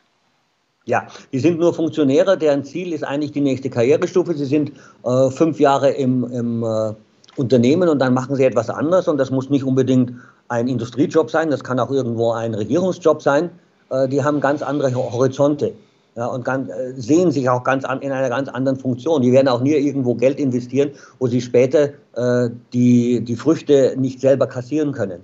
[0.88, 4.32] Ja, die sind nur Funktionäre, deren Ziel ist eigentlich die nächste Karrierestufe.
[4.32, 4.72] Sie sind
[5.04, 6.94] äh, fünf Jahre im, im äh,
[7.36, 10.12] Unternehmen und dann machen sie etwas anderes und das muss nicht unbedingt
[10.48, 13.50] ein Industriejob sein, das kann auch irgendwo ein Regierungsjob sein.
[13.90, 15.74] Äh, die haben ganz andere Horizonte
[16.16, 19.20] ja, und ganz, äh, sehen sich auch ganz an, in einer ganz anderen Funktion.
[19.20, 24.22] Die werden auch nie irgendwo Geld investieren, wo sie später äh, die, die Früchte nicht
[24.22, 25.20] selber kassieren können.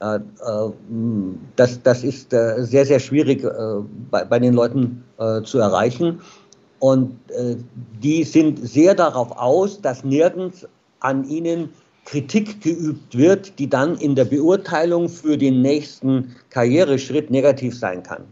[0.00, 0.18] Äh,
[1.56, 3.50] das, das ist äh, sehr, sehr schwierig äh,
[4.10, 5.02] bei, bei den Leuten
[5.44, 6.20] zu erreichen.
[6.78, 7.18] Und
[8.02, 10.68] die sind sehr darauf aus, dass nirgends
[11.00, 11.70] an ihnen
[12.04, 18.24] Kritik geübt wird, die dann in der Beurteilung für den nächsten Karriereschritt negativ sein kann.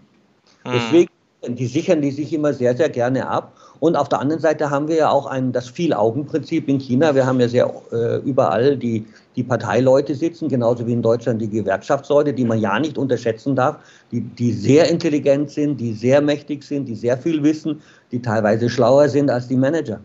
[0.67, 0.73] Mhm.
[0.75, 1.11] Deswegen,
[1.49, 3.57] die sichern die sich immer sehr, sehr gerne ab.
[3.81, 7.15] Und auf der anderen Seite haben wir ja auch ein, das Vier-Augen-Prinzip in China.
[7.15, 11.51] Wir haben ja sehr äh, überall die, die Parteileute sitzen, genauso wie in Deutschland die
[11.51, 13.77] Gewerkschaftsleute, die man ja nicht unterschätzen darf,
[14.11, 18.71] die, die sehr intelligent sind, die sehr mächtig sind, die sehr viel wissen, die teilweise
[18.71, 20.01] schlauer sind als die Manager.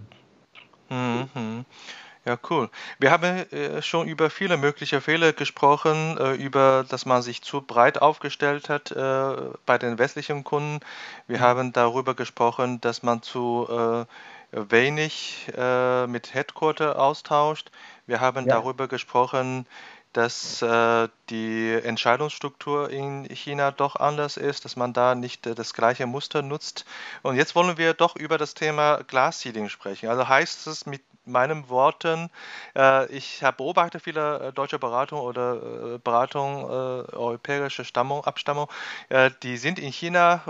[0.89, 1.65] Mhm.
[2.25, 2.69] Ja, cool.
[2.99, 7.61] Wir haben äh, schon über viele mögliche Fehler gesprochen, äh, über dass man sich zu
[7.61, 10.79] breit aufgestellt hat äh, bei den westlichen Kunden.
[11.27, 11.41] Wir mhm.
[11.41, 14.05] haben darüber gesprochen, dass man zu äh,
[14.51, 17.71] wenig äh, mit Headquarter austauscht.
[18.09, 18.55] Wir haben ja.
[18.55, 19.67] darüber gesprochen,
[20.13, 25.75] dass äh, die Entscheidungsstruktur in China doch anders ist, dass man da nicht äh, das
[25.75, 26.85] gleiche Muster nutzt.
[27.21, 30.09] Und jetzt wollen wir doch über das Thema Glass Seeding sprechen.
[30.09, 32.29] Also heißt es mit meinen Worten,
[32.75, 38.67] äh, ich habe beobachtet viele äh, deutsche Beratungen oder äh, Beratungen europäischer Stammung, Abstammung,
[39.43, 40.41] die sind in China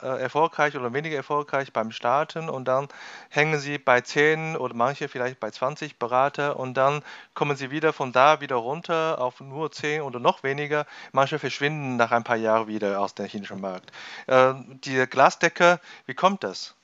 [0.00, 2.88] erfolgreich oder weniger erfolgreich beim Starten und dann
[3.30, 7.02] hängen sie bei 10 oder manche vielleicht bei 20 Berater und dann
[7.34, 10.86] kommen sie wieder von da wieder runter auf nur 10 oder noch weniger.
[11.12, 13.90] Manche verschwinden nach ein paar Jahren wieder aus dem chinesischen Markt.
[14.28, 16.74] die Glasdecke, wie kommt das?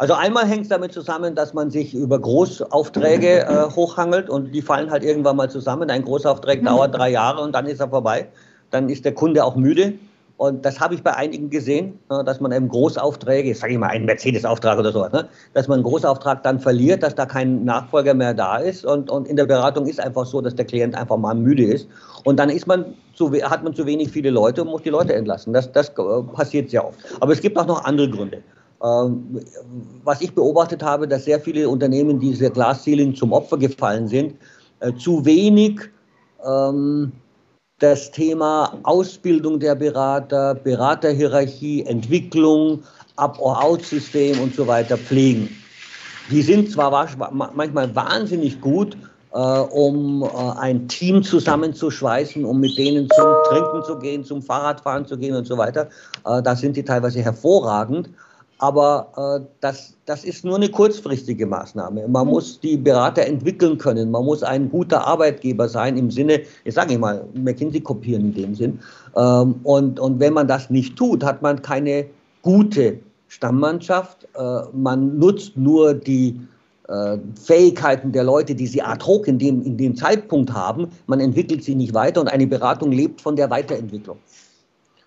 [0.00, 4.62] Also einmal hängt es damit zusammen, dass man sich über Großaufträge äh, hochhangelt und die
[4.62, 5.90] fallen halt irgendwann mal zusammen.
[5.90, 8.26] Ein Großauftrag dauert drei Jahre und dann ist er vorbei.
[8.70, 9.92] Dann ist der Kunde auch müde.
[10.38, 13.88] Und das habe ich bei einigen gesehen, ne, dass man eben Großaufträge, sage ich mal,
[13.88, 18.14] einen Mercedes-Auftrag oder so, ne, dass man einen Großauftrag dann verliert, dass da kein Nachfolger
[18.14, 18.86] mehr da ist.
[18.86, 21.86] Und, und in der Beratung ist einfach so, dass der Klient einfach mal müde ist.
[22.24, 25.12] Und dann ist man zu, hat man zu wenig viele Leute und muss die Leute
[25.12, 25.52] entlassen.
[25.52, 26.96] Das, das äh, passiert sehr oft.
[27.20, 28.42] Aber es gibt auch noch andere Gründe.
[28.82, 29.40] Ähm,
[30.04, 34.34] was ich beobachtet habe, dass sehr viele Unternehmen diese Glass Ceiling zum Opfer gefallen sind,
[34.80, 35.80] äh, zu wenig
[36.44, 37.12] ähm,
[37.78, 42.82] das Thema Ausbildung der Berater, Beraterhierarchie, Entwicklung,
[43.16, 45.48] Up-or-Out-System und so weiter pflegen.
[46.30, 46.90] die sind zwar
[47.54, 48.96] manchmal wahnsinnig gut,
[49.32, 55.06] äh, um äh, ein Team zusammenzuschweißen, um mit denen zum Trinken zu gehen, zum Fahrradfahren
[55.06, 55.88] zu gehen und so weiter.
[56.24, 58.10] Äh, da sind die teilweise hervorragend.
[58.62, 62.06] Aber äh, das, das ist nur eine kurzfristige Maßnahme.
[62.08, 64.10] Man muss die Berater entwickeln können.
[64.10, 68.34] Man muss ein guter Arbeitgeber sein im Sinne, jetzt sage ich mal, McKinsey kopieren in
[68.34, 68.78] dem Sinn.
[69.16, 72.04] Ähm, und, und wenn man das nicht tut, hat man keine
[72.42, 74.28] gute Stammmannschaft.
[74.34, 76.38] Äh, man nutzt nur die
[76.88, 80.88] äh, Fähigkeiten der Leute, die sie ad hoc in dem, in dem Zeitpunkt haben.
[81.06, 84.18] Man entwickelt sie nicht weiter und eine Beratung lebt von der Weiterentwicklung.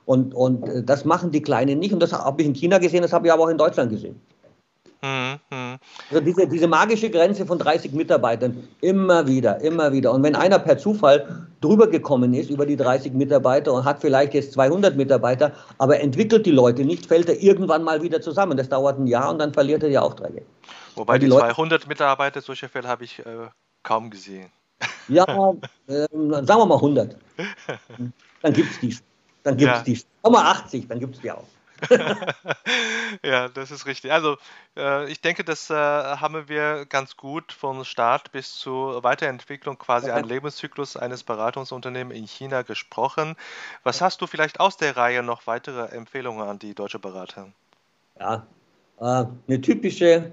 [0.06, 1.94] Und, und äh, das machen die Kleinen nicht.
[1.94, 4.20] Und das habe ich in China gesehen, das habe ich aber auch in Deutschland gesehen.
[5.04, 5.78] Hm, hm.
[6.12, 10.14] Also diese, diese magische Grenze von 30 Mitarbeitern, immer wieder, immer wieder.
[10.14, 14.34] Und wenn einer per Zufall drüber gekommen ist über die 30 Mitarbeiter und hat vielleicht
[14.34, 18.56] jetzt 200 Mitarbeiter, aber entwickelt die Leute nicht, fällt er irgendwann mal wieder zusammen.
[18.56, 20.44] Das dauert ein Jahr und dann verliert er die Aufträge.
[20.96, 23.50] Wobei die, die 200 Mitarbeiter, solche Fälle habe ich äh,
[23.84, 24.50] kaum gesehen.
[25.10, 25.26] Ja,
[25.88, 27.18] äh, sagen wir mal 100.
[28.42, 28.98] Dann gibt es die.
[29.44, 29.84] Dann gibt es ja.
[29.84, 30.04] die.
[30.24, 31.46] Wir 80, dann gibt es die auch.
[33.24, 34.12] ja, das ist richtig.
[34.12, 34.38] Also
[34.78, 40.08] äh, ich denke, das äh, haben wir ganz gut von Start bis zur Weiterentwicklung quasi
[40.08, 40.20] okay.
[40.20, 43.36] einen Lebenszyklus eines Beratungsunternehmens in China gesprochen.
[43.84, 47.50] Was hast du vielleicht aus der Reihe noch weitere Empfehlungen an die deutsche Berater?
[48.20, 48.48] Ja,
[49.00, 50.32] äh, eine typische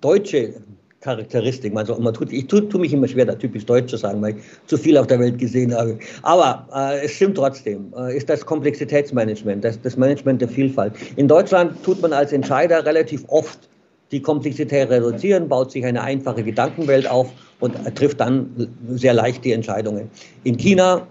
[0.00, 0.62] deutsche
[1.04, 1.74] Charakteristik.
[1.74, 4.36] Man, man tut, ich tue tu mich immer schwer, da typisch Deutsch zu sagen, weil
[4.36, 5.98] ich zu viel auf der Welt gesehen habe.
[6.22, 10.94] Aber äh, es stimmt trotzdem, äh, ist das Komplexitätsmanagement, das, das Management der Vielfalt.
[11.16, 13.68] In Deutschland tut man als Entscheider relativ oft
[14.12, 19.52] die Komplexität reduzieren, baut sich eine einfache Gedankenwelt auf und trifft dann sehr leicht die
[19.52, 20.10] Entscheidungen.
[20.44, 21.06] In China,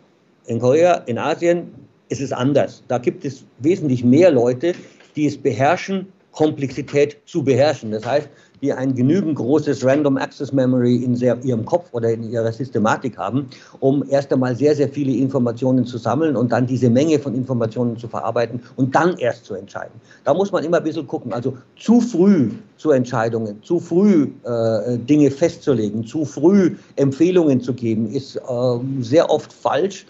[0.47, 1.69] in Korea, in Asien
[2.09, 2.83] ist es anders.
[2.87, 4.73] Da gibt es wesentlich mehr Leute,
[5.15, 7.91] die es beherrschen, Komplexität zu beherrschen.
[7.91, 8.29] Das heißt,
[8.63, 13.17] die ein genügend großes Random Access Memory in sehr, ihrem Kopf oder in ihrer Systematik
[13.17, 13.49] haben,
[13.81, 17.97] um erst einmal sehr, sehr viele Informationen zu sammeln und dann diese Menge von Informationen
[17.97, 19.99] zu verarbeiten und dann erst zu entscheiden.
[20.23, 21.33] Da muss man immer ein bisschen gucken.
[21.33, 28.09] Also zu früh zu Entscheidungen, zu früh äh, Dinge festzulegen, zu früh Empfehlungen zu geben,
[28.09, 28.41] ist äh,
[29.01, 30.05] sehr oft falsch.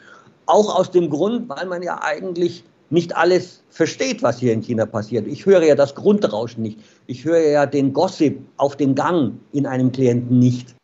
[0.46, 2.64] Auch aus dem Grund, weil man ja eigentlich
[2.94, 5.28] nicht alles versteht, was hier in China passiert.
[5.28, 6.80] Ich höre ja das Grundrauschen nicht.
[7.08, 10.76] Ich höre ja den Gossip auf dem Gang in einem Klienten nicht.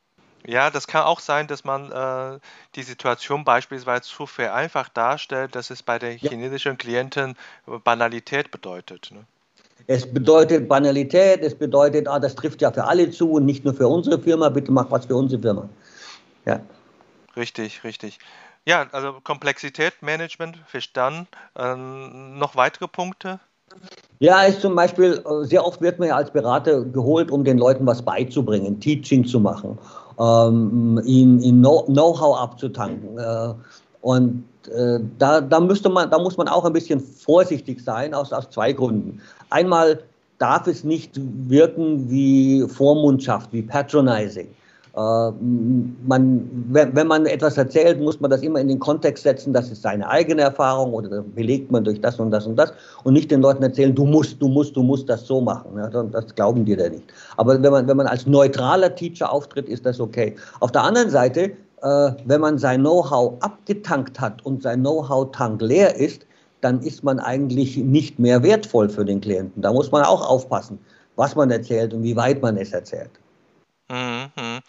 [0.47, 2.39] Ja, das kann auch sein, dass man äh,
[2.75, 6.31] die Situation beispielsweise zu vereinfacht darstellt, dass es bei den ja.
[6.31, 7.35] chinesischen Klienten
[7.83, 9.11] Banalität bedeutet.
[9.13, 9.25] Ne?
[9.85, 13.75] Es bedeutet Banalität, es bedeutet, ah, das trifft ja für alle zu und nicht nur
[13.75, 15.69] für unsere Firma, bitte mach was für unsere Firma.
[16.45, 16.59] Ja.
[17.35, 18.17] Richtig, richtig.
[18.67, 21.27] Ja, also Komplexitätsmanagement verstanden.
[21.55, 23.39] Ähm, noch weitere Punkte?
[24.19, 27.57] Ja, ist zum Beispiel, äh, sehr oft wird man ja als Berater geholt, um den
[27.57, 29.77] Leuten was beizubringen, Teaching zu machen,
[30.19, 33.17] ähm, ihnen, ihnen Know-how abzutanken.
[33.17, 33.53] Äh,
[34.01, 38.33] und äh, da, da, müsste man, da muss man auch ein bisschen vorsichtig sein, aus,
[38.33, 39.21] aus zwei Gründen.
[39.49, 40.03] Einmal
[40.37, 41.11] darf es nicht
[41.47, 44.49] wirken wie Vormundschaft, wie Patronizing.
[44.95, 45.31] Äh,
[46.07, 49.81] man, wenn man etwas erzählt, muss man das immer in den Kontext setzen, das ist
[49.81, 52.73] seine eigene Erfahrung oder belegt man durch das und das und das
[53.03, 55.71] und nicht den Leuten erzählen, du musst, du musst, du musst das so machen.
[56.11, 57.03] das glauben die da nicht.
[57.37, 60.35] Aber wenn man, wenn man als neutraler Teacher auftritt, ist das okay.
[60.59, 65.95] Auf der anderen Seite, äh, wenn man sein Know-how abgetankt hat und sein Know-how-Tank leer
[65.95, 66.25] ist,
[66.61, 69.61] dann ist man eigentlich nicht mehr wertvoll für den Klienten.
[69.61, 70.79] Da muss man auch aufpassen,
[71.15, 73.11] was man erzählt und wie weit man es erzählt.
[73.89, 74.59] Mhm.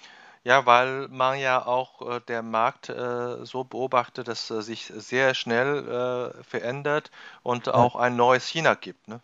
[0.43, 5.35] Ja, weil man ja auch äh, der Markt äh, so beobachtet, dass er sich sehr
[5.35, 7.11] schnell äh, verändert
[7.43, 7.75] und Ja.
[7.75, 9.21] auch ein neues China gibt, ne?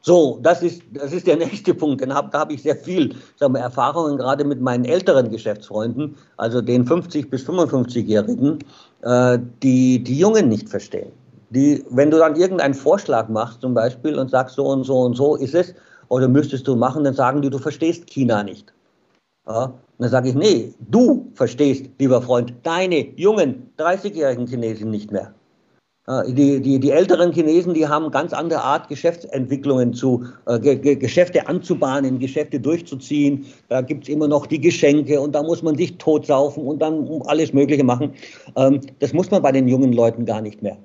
[0.00, 2.00] So, das ist, das ist der nächste Punkt.
[2.00, 6.16] Den hab, da habe ich sehr viel sagen wir, Erfahrungen, gerade mit meinen älteren Geschäftsfreunden,
[6.38, 8.58] also den 50- bis 55-Jährigen,
[9.02, 11.12] äh, die die Jungen nicht verstehen.
[11.50, 15.14] Die, wenn du dann irgendeinen Vorschlag machst, zum Beispiel, und sagst, so und so und
[15.14, 15.74] so ist es,
[16.08, 18.72] oder müsstest du machen, dann sagen die, du verstehst China nicht.
[19.46, 25.12] Ja, und dann sage ich, nee, du verstehst, lieber Freund, deine jungen 30-jährigen Chinesen nicht
[25.12, 25.34] mehr.
[26.06, 31.48] Die, die, die älteren Chinesen, die haben ganz andere Art, Geschäftsentwicklungen zu, äh, Ge Geschäfte
[31.48, 33.46] anzubahnen, Geschäfte durchzuziehen.
[33.70, 37.08] Da gibt es immer noch die Geschenke und da muss man sich totsaufen und dann
[37.24, 38.12] alles Mögliche machen.
[38.54, 40.76] Ähm, das muss man bei den jungen Leuten gar nicht mehr.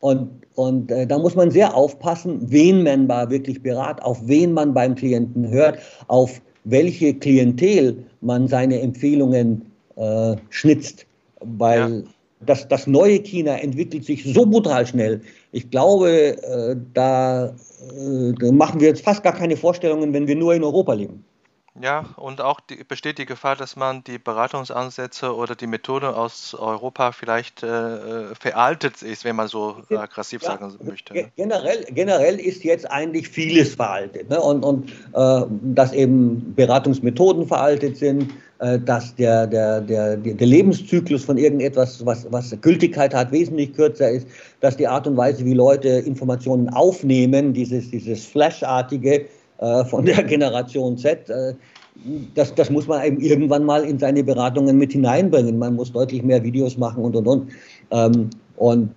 [0.00, 4.52] Und, und äh, da muss man sehr aufpassen, wen man da wirklich berat, auf wen
[4.52, 9.62] man beim Klienten hört, auf welche Klientel man seine Empfehlungen
[9.96, 11.06] äh, schnitzt,
[11.40, 12.02] weil ja.
[12.46, 15.20] das, das neue China entwickelt sich so brutal schnell.
[15.52, 20.36] Ich glaube, äh, da, äh, da machen wir jetzt fast gar keine Vorstellungen, wenn wir
[20.36, 21.24] nur in Europa leben.
[21.80, 26.52] Ja, und auch die, besteht die Gefahr, dass man die Beratungsansätze oder die Methode aus
[26.54, 31.14] Europa vielleicht äh, veraltet ist, wenn man so aggressiv ja, sagen möchte.
[31.14, 31.30] Ne?
[31.36, 34.28] Generell, generell ist jetzt eigentlich vieles veraltet.
[34.30, 34.40] Ne?
[34.40, 41.24] Und, und äh, dass eben Beratungsmethoden veraltet sind, äh, dass der, der, der, der Lebenszyklus
[41.24, 44.26] von irgendetwas, was, was Gültigkeit hat, wesentlich kürzer ist,
[44.58, 49.26] dass die Art und Weise, wie Leute Informationen aufnehmen, dieses, dieses Flashartige,
[49.60, 51.28] äh, von der Generation Z.
[51.28, 51.54] Äh,
[52.34, 55.58] das, das muss man eben irgendwann mal in seine Beratungen mit hineinbringen.
[55.58, 57.52] Man muss deutlich mehr Videos machen und und und.
[57.90, 58.94] Ähm, und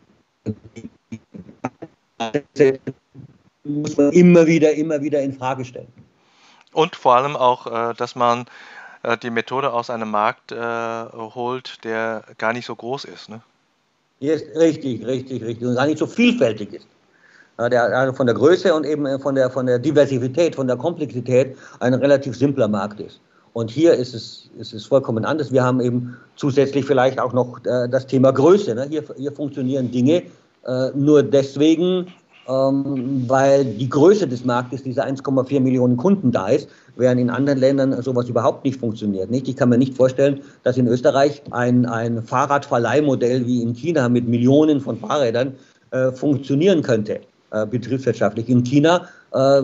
[3.65, 5.87] muss man immer wieder, immer wieder in Frage stellen.
[6.71, 8.45] Und vor allem auch, äh, dass man
[9.21, 13.27] die Methode aus einem Markt holt, der gar nicht so groß ist.
[13.27, 13.41] Ne?
[14.21, 15.67] Richtig, richtig, richtig.
[15.67, 16.87] Und gar nicht so vielfältig ist
[17.69, 21.55] der, also von der Größe und eben von der, von der Diversität, von der Komplexität
[21.79, 23.19] ein relativ simpler Markt ist.
[23.53, 25.51] Und hier ist es, ist es vollkommen anders.
[25.51, 28.73] Wir haben eben zusätzlich vielleicht auch noch äh, das Thema Größe.
[28.73, 28.87] Ne?
[28.89, 30.23] Hier, hier funktionieren Dinge
[30.65, 32.07] äh, nur deswegen,
[32.49, 37.59] ähm, weil die Größe des Marktes, diese 1,4 Millionen Kunden da ist, während in anderen
[37.59, 39.29] Ländern sowas überhaupt nicht funktioniert.
[39.31, 44.27] Ich kann mir nicht vorstellen, dass in Österreich ein, ein Fahrradverleihmodell wie in China mit
[44.27, 45.53] Millionen von Fahrrädern
[45.91, 47.21] äh, funktionieren könnte
[47.53, 48.49] äh, betriebswirtschaftlich.
[48.49, 49.61] In China äh,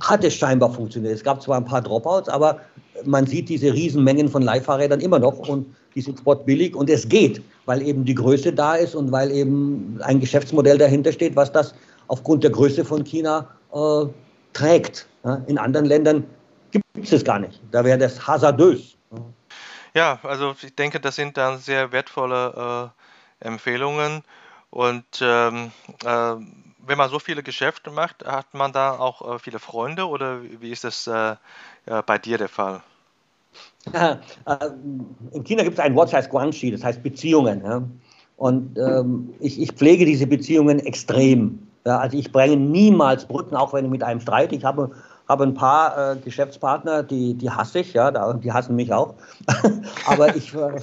[0.00, 1.14] hat es scheinbar funktioniert.
[1.14, 2.60] Es gab zwar ein paar Dropouts, aber
[3.04, 7.42] man sieht diese Riesenmengen von Leihfahrrädern immer noch und die sind sportbillig und es geht,
[7.66, 11.74] weil eben die Größe da ist und weil eben ein Geschäftsmodell dahinter steht, was das
[12.08, 14.04] aufgrund der Größe von China äh,
[14.52, 15.06] trägt.
[15.46, 16.24] In anderen Ländern
[16.72, 17.60] gibt es es gar nicht.
[17.70, 18.96] Da wäre das hasardös.
[19.94, 22.90] Ja, also ich denke, das sind dann sehr wertvolle
[23.40, 24.22] äh, Empfehlungen
[24.70, 25.70] und ähm,
[26.04, 26.34] äh,
[26.86, 30.70] wenn man so viele Geschäfte macht, hat man da auch äh, viele Freunde oder wie
[30.70, 31.36] ist das äh,
[32.06, 32.82] bei dir der Fall?
[33.92, 34.66] Äh,
[35.32, 37.62] in China gibt es ein Wort, das heißt Guanxi, das heißt Beziehungen.
[37.64, 37.82] Ja?
[38.36, 41.66] Und ähm, ich, ich, pflege diese Beziehungen extrem.
[41.86, 41.98] Ja?
[41.98, 44.54] Also ich bringe niemals Brücken, auch wenn ich mit einem streite.
[44.54, 44.90] Ich habe,
[45.28, 49.14] habe ein paar äh, Geschäftspartner, die, die hasse ich, ja, die hassen mich auch.
[50.06, 50.80] Aber ich, äh,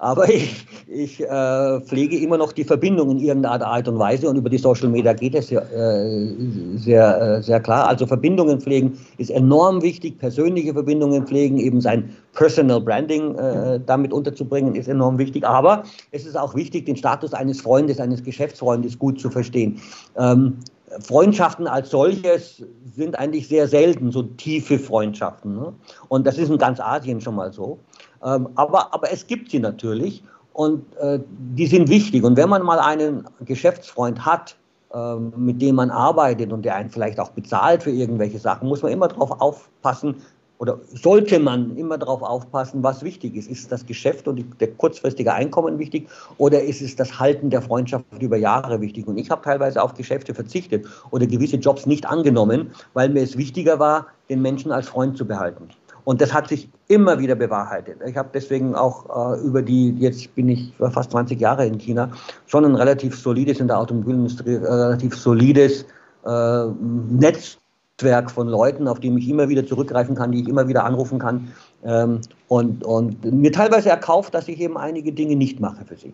[0.00, 4.36] aber ich, ich äh, pflege immer noch die Verbindung in irgendeiner Art und Weise und
[4.36, 6.34] über die Social Media geht es ja, äh,
[6.76, 7.86] sehr, äh, sehr klar.
[7.86, 14.12] Also Verbindungen pflegen ist enorm wichtig, persönliche Verbindungen pflegen, eben sein Personal Branding äh, damit
[14.12, 15.46] unterzubringen, ist enorm wichtig.
[15.46, 15.82] Aber
[16.12, 19.80] es ist auch wichtig, den Status eines Freundes, eines Geschäftsfreundes gut zu verstehen.
[20.16, 20.56] Ähm,
[20.98, 22.64] Freundschaften als solches
[22.96, 25.56] sind eigentlich sehr selten, so tiefe Freundschaften.
[25.56, 25.72] Ne?
[26.08, 27.78] Und das ist in ganz Asien schon mal so.
[28.24, 32.24] Ähm, aber, aber es gibt sie natürlich und äh, die sind wichtig.
[32.24, 34.56] Und wenn man mal einen Geschäftsfreund hat,
[34.92, 38.82] äh, mit dem man arbeitet und der einen vielleicht auch bezahlt für irgendwelche Sachen, muss
[38.82, 40.16] man immer darauf aufpassen,
[40.60, 43.50] oder sollte man immer darauf aufpassen, was wichtig ist.
[43.50, 46.06] Ist das Geschäft und der kurzfristige Einkommen wichtig
[46.36, 49.06] oder ist es das Halten der Freundschaft über Jahre wichtig?
[49.08, 53.38] Und ich habe teilweise auf Geschäfte verzichtet oder gewisse Jobs nicht angenommen, weil mir es
[53.38, 55.70] wichtiger war, den Menschen als Freund zu behalten.
[56.04, 58.00] Und das hat sich immer wieder bewahrheitet.
[58.04, 62.10] Ich habe deswegen auch äh, über die, jetzt bin ich fast 20 Jahre in China,
[62.46, 65.86] schon ein relativ solides in der Automobilindustrie, äh, relativ solides
[66.26, 70.84] äh, Netzwerk von Leuten, auf die ich immer wieder zurückgreifen kann, die ich immer wieder
[70.84, 71.52] anrufen kann.
[71.84, 76.12] Ähm, und, und mir teilweise erkauft, dass ich eben einige Dinge nicht mache für sie.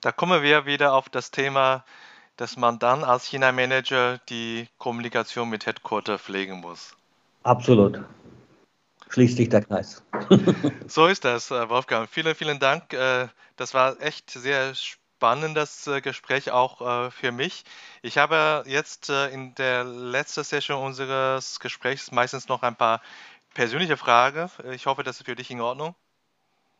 [0.00, 1.84] Da kommen wir wieder auf das Thema,
[2.38, 6.96] dass man dann als China-Manager die Kommunikation mit Headquarter pflegen muss.
[7.42, 8.00] Absolut
[9.10, 10.02] schließt sich der Kreis.
[10.86, 12.08] so ist das, äh, Wolfgang.
[12.08, 12.92] Vielen, vielen Dank.
[12.92, 17.64] Äh, das war echt sehr spannendes äh, Gespräch auch für mich.
[18.02, 23.00] Ich habe jetzt in der letzten Session unseres Gesprächs meistens noch ein paar
[23.54, 24.50] persönliche Fragen.
[24.72, 25.94] Ich hoffe, das ist für dich in Ordnung.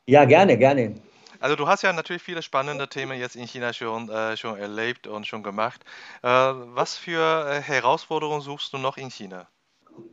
[0.06, 0.94] Ja, gerne, gerne.
[1.40, 5.06] Also du hast ja natürlich viele spannende Themen jetzt in China schon, äh, schon erlebt
[5.06, 5.84] und schon gemacht.
[6.22, 9.48] Äh, was für Herausforderungen suchst du noch in China?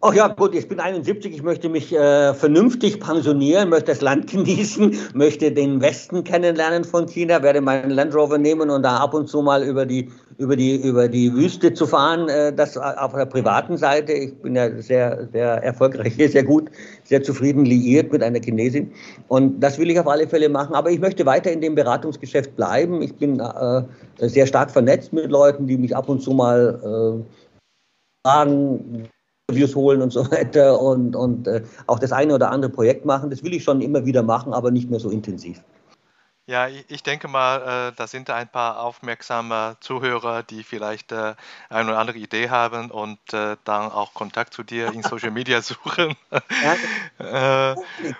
[0.05, 4.27] Ach ja, gut, ich bin 71, ich möchte mich äh, vernünftig pensionieren, möchte das Land
[4.31, 9.13] genießen, möchte den Westen kennenlernen von China, werde meinen Land Rover nehmen und da ab
[9.13, 13.13] und zu mal über die, über die, über die Wüste zu fahren, äh, das auf
[13.13, 14.11] der privaten Seite.
[14.11, 16.69] Ich bin ja sehr, sehr erfolgreich hier, sehr gut,
[17.05, 18.91] sehr zufrieden liiert mit einer Chinesin
[19.29, 22.55] und das will ich auf alle Fälle machen, aber ich möchte weiter in dem Beratungsgeschäft
[22.57, 23.01] bleiben.
[23.01, 23.83] Ich bin äh,
[24.17, 29.09] sehr stark vernetzt mit Leuten, die mich ab und zu mal äh, fragen,
[29.53, 33.29] Interviews holen und so weiter und, und äh, auch das eine oder andere Projekt machen.
[33.29, 35.61] Das will ich schon immer wieder machen, aber nicht mehr so intensiv.
[36.45, 41.35] Ja, ich denke mal, äh, da sind ein paar aufmerksame Zuhörer, die vielleicht äh,
[41.69, 45.61] eine oder andere Idee haben und äh, dann auch Kontakt zu dir in Social Media
[45.61, 46.17] suchen.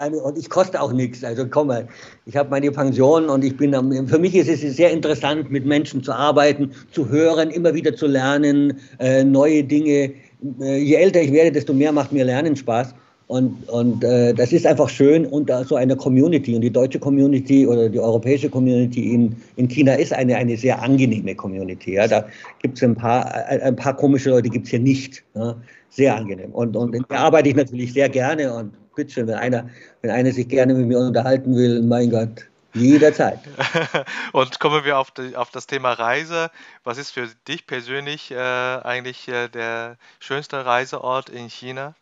[0.00, 1.22] Und ich koste auch nichts.
[1.22, 1.86] Also komm mal,
[2.24, 3.74] ich habe meine Pension und ich bin
[4.08, 8.06] für mich ist es sehr interessant, mit Menschen zu arbeiten, zu hören, immer wieder zu
[8.06, 8.78] lernen,
[9.24, 10.12] neue Dinge.
[10.58, 12.94] Je älter ich werde, desto mehr macht mir Lernen Spaß.
[13.30, 16.52] Und, und äh, das ist einfach schön unter so einer Community.
[16.56, 20.82] Und die deutsche Community oder die europäische Community in, in China ist eine, eine sehr
[20.82, 21.94] angenehme Community.
[21.94, 22.08] Ja.
[22.08, 22.26] Da
[22.60, 25.22] gibt es ein paar, ein paar komische Leute, gibt es hier nicht.
[25.36, 25.54] Ja.
[25.90, 26.50] Sehr angenehm.
[26.50, 28.52] Und, und da arbeite ich natürlich sehr gerne.
[28.52, 29.68] Und bitteschön, wenn einer,
[30.02, 33.40] wenn einer sich gerne mit mir unterhalten will, mein Gott, Jederzeit.
[34.32, 36.50] Und kommen wir auf, die, auf, das Thema Reise.
[36.84, 41.94] Was ist für dich persönlich äh, eigentlich äh, der schönste Reiseort in China?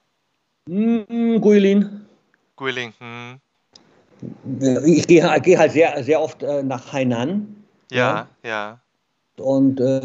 [0.68, 2.06] Mm, Guilin.
[2.56, 2.92] Guilin.
[2.98, 3.40] Hm.
[4.84, 7.64] Ich gehe geh halt sehr, sehr oft äh, nach Hainan.
[7.90, 8.48] Ja, ja.
[8.48, 8.80] ja.
[9.42, 10.00] Und äh,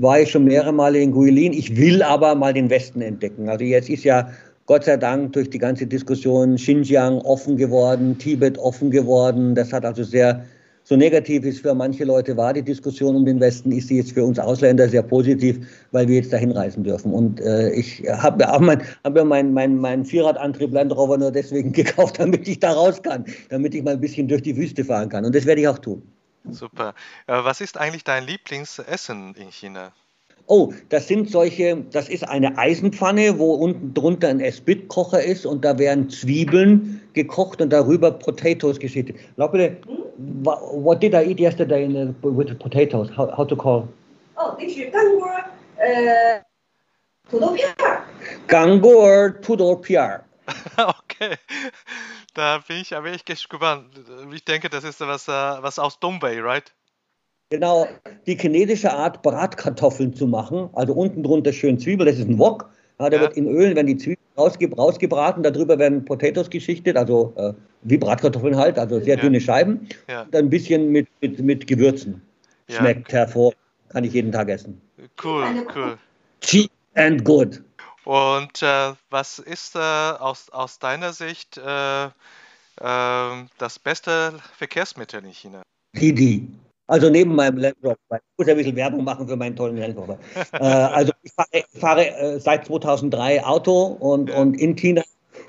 [0.00, 1.52] war ich schon mehrere Male in Guilin.
[1.52, 3.48] Ich will aber mal den Westen entdecken.
[3.48, 4.28] Also jetzt ist ja
[4.66, 9.54] Gott sei Dank durch die ganze Diskussion Xinjiang offen geworden, Tibet offen geworden.
[9.54, 10.44] Das hat also sehr
[10.84, 14.12] so negativ es für manche Leute war, die Diskussion um den Westen, ist sie jetzt
[14.12, 17.12] für uns Ausländer sehr positiv, weil wir jetzt dahin reisen dürfen.
[17.12, 21.30] Und äh, ich habe ja mein, hab ja meinen mein, mein Vierradantrieb Land Rover nur
[21.30, 24.84] deswegen gekauft, damit ich da raus kann, damit ich mal ein bisschen durch die Wüste
[24.84, 25.24] fahren kann.
[25.24, 26.02] Und das werde ich auch tun.
[26.50, 26.94] Super.
[27.28, 29.92] Äh, was ist eigentlich dein Lieblingsessen in China?
[30.49, 35.65] Oh, das sind solche, das ist eine Eisenpfanne, wo unten drunter ein Esbit-Kocher ist und
[35.65, 39.15] da werden Zwiebeln gekocht und darüber Potatoes geschnitten.
[39.35, 39.77] Glaub bitte,
[40.17, 43.09] what did I eat yesterday in the, with the potatoes?
[43.09, 43.89] How, how to call?
[44.37, 45.27] Oh, 这是干锅
[45.75, 46.45] 呃
[47.29, 48.05] 土豆片儿。
[48.47, 50.23] 干锅土豆片儿。
[50.77, 51.35] okay,
[52.33, 53.99] da bin ich aber echt gespannt.
[54.31, 56.73] Ich denke, das ist was, was aus Dombay, right?
[57.52, 57.86] Genau,
[58.26, 60.70] die chinesische Art, Bratkartoffeln zu machen.
[60.72, 62.70] Also unten drunter schön Zwiebel, das ist ein Wok.
[62.98, 63.26] Ja, der ja.
[63.26, 67.98] wird in Öl, wenn die Zwiebeln rausge rausgebraten, darüber werden Potatoes geschichtet, also äh, wie
[67.98, 69.20] Bratkartoffeln halt, also sehr ja.
[69.20, 69.86] dünne Scheiben.
[70.08, 70.24] Ja.
[70.30, 72.22] Dann ein bisschen mit, mit, mit Gewürzen.
[72.70, 73.52] Schmeckt hervor,
[73.90, 74.80] kann ich jeden Tag essen.
[75.22, 75.44] Cool,
[75.76, 75.98] cool.
[76.40, 77.62] Cheap and good.
[78.04, 82.04] Und äh, was ist äh, aus, aus deiner Sicht äh,
[82.80, 85.62] ähm, das beste Verkehrsmittel in China?
[85.94, 86.48] Didi.
[86.86, 87.96] Also neben meinem Rover.
[88.10, 90.18] Ich muss ja ein bisschen Werbung machen für meinen tollen Rover.
[90.52, 94.40] äh, also ich fahre, fahre äh, seit 2003 Auto und, ja.
[94.40, 95.02] und in China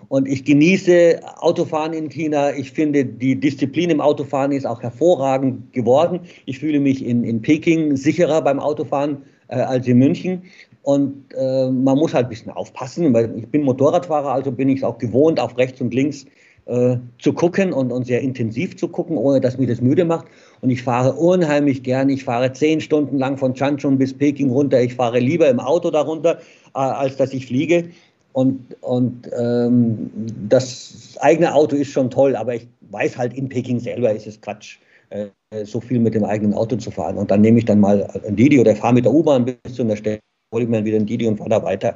[0.09, 2.53] und ich genieße Autofahren in China.
[2.53, 6.21] Ich finde, die Disziplin im Autofahren ist auch hervorragend geworden.
[6.45, 10.43] Ich fühle mich in, in Peking sicherer beim Autofahren äh, als in München.
[10.83, 14.79] Und äh, man muss halt ein bisschen aufpassen, weil ich bin Motorradfahrer, also bin ich
[14.79, 16.25] es auch gewohnt, auf rechts und links
[16.65, 20.27] äh, zu gucken und, und sehr intensiv zu gucken, ohne dass mich das müde macht.
[20.63, 22.07] Und ich fahre unheimlich gern.
[22.07, 24.81] Ich fahre zehn Stunden lang von Changchun bis Peking runter.
[24.81, 26.39] Ich fahre lieber im Auto darunter,
[26.73, 27.89] äh, als dass ich fliege.
[28.31, 30.09] Und, und ähm,
[30.47, 34.39] das eigene Auto ist schon toll, aber ich weiß halt, in Peking selber ist es
[34.39, 34.77] Quatsch,
[35.09, 35.27] äh,
[35.65, 37.17] so viel mit dem eigenen Auto zu fahren.
[37.17, 39.81] Und dann nehme ich dann mal ein Didi oder fahre mit der U-Bahn bis zu
[39.81, 40.19] einer Stelle,
[40.53, 41.95] hole ich mir wieder ein Didi und fahre da weiter.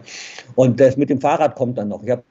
[0.56, 2.04] Und das mit dem Fahrrad kommt dann noch.
[2.04, 2.24] Ich habe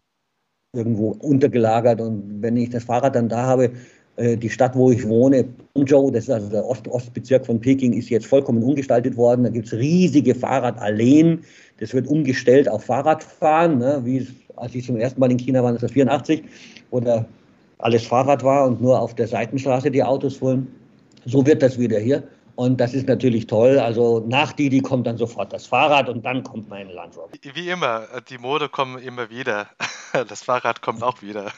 [0.75, 2.01] irgendwo untergelagert.
[2.01, 3.73] Und wenn ich das Fahrrad dann da habe,
[4.19, 5.45] die Stadt, wo ich wohne,
[5.77, 9.45] Hangzhou, das ist also der Ost Ostbezirk von Peking, ist jetzt vollkommen umgestaltet worden.
[9.45, 11.41] Da gibt es riesige Fahrradalleen.
[11.81, 14.01] Das wird umgestellt auf Fahrradfahren, ne?
[14.05, 16.43] wie als ich zum ersten Mal in China war, 1984,
[16.91, 17.27] wo da
[17.79, 20.67] alles Fahrrad war und nur auf der Seitenstraße die Autos fuhren.
[21.27, 22.23] So wird das wieder hier.
[22.55, 23.79] Und das ist natürlich toll.
[23.79, 27.15] Also nach Didi kommt dann sofort das Fahrrad und dann kommt mein Land.
[27.55, 29.69] Wie immer, die Mode kommen immer wieder.
[30.31, 31.53] Das Fahrrad kommt auch wieder.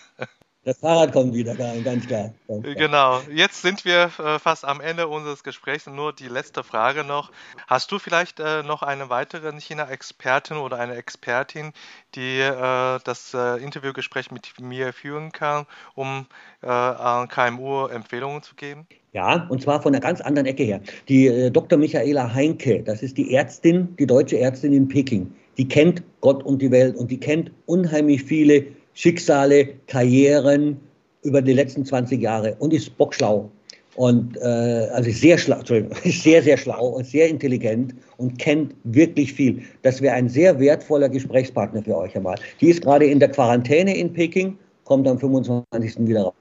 [0.68, 2.34] Das Fahrrad kommt wieder, ganz klar.
[2.46, 2.74] Ganz klar.
[2.74, 3.22] Genau.
[3.34, 5.86] Jetzt sind wir äh, fast am Ende unseres Gesprächs.
[5.86, 7.32] Nur die letzte Frage noch.
[7.66, 11.72] Hast du vielleicht äh, noch einen weiteren China-Expertin oder eine Expertin,
[12.14, 15.64] die äh, das Interviewgespräch mit mir führen kann,
[15.94, 16.26] um
[16.60, 18.86] an KMU Empfehlungen zu geben?
[19.14, 20.80] Ja, und zwar von einer ganz anderen Ecke her.
[21.08, 21.78] Die Dr.
[21.78, 25.32] Michaela Heinke, das ist die Ärztin, die deutsche Ärztin in Peking.
[25.56, 30.78] Die kennt Gott und die Welt und die kennt unheimlich viele Schicksale, Karrieren
[31.22, 33.50] über die letzten 20 Jahre und ist bockschlau.
[33.96, 35.58] Und äh, also sehr schlau,
[36.04, 39.60] ist sehr, sehr schlau und sehr intelligent und kennt wirklich viel.
[39.82, 42.36] Das wäre ein sehr wertvoller Gesprächspartner für euch einmal.
[42.60, 46.06] Die ist gerade in der Quarantäne in Peking, kommt am 25.
[46.06, 46.34] wieder raus.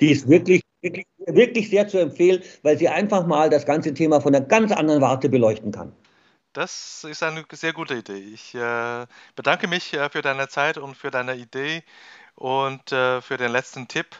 [0.00, 4.20] Die ist wirklich wirklich, wirklich sehr zu empfehlen, weil sie einfach mal das ganze Thema
[4.20, 5.92] von einer ganz anderen Warte beleuchten kann.
[6.54, 8.16] Das ist eine sehr gute Idee.
[8.18, 11.82] Ich äh, bedanke mich äh, für deine Zeit und für deine Idee
[12.36, 14.16] und äh, für den letzten Tipp.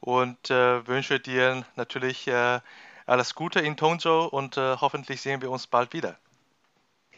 [0.00, 2.60] und äh, wünsche dir natürlich äh,
[3.06, 6.18] alles Gute in Tongzhou und äh, hoffentlich sehen wir uns bald wieder.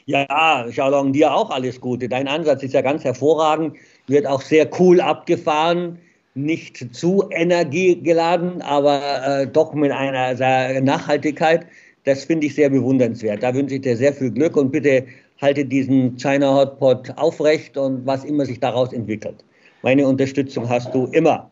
[0.07, 2.09] Ja, Xiaolong, dir auch alles Gute.
[2.09, 6.01] Dein Ansatz ist ja ganz hervorragend, wird auch sehr cool abgefahren,
[6.35, 11.66] nicht zu energiegeladen, aber doch mit einer Nachhaltigkeit.
[12.09, 13.43] Das finde ich sehr bewundernswert.
[13.43, 15.07] Da wünsche ich dir sehr viel Glück und bitte
[15.43, 19.45] halte diesen China Hotpot aufrecht und was immer sich daraus entwickelt.
[19.83, 21.51] Meine Unterstützung hast du immer.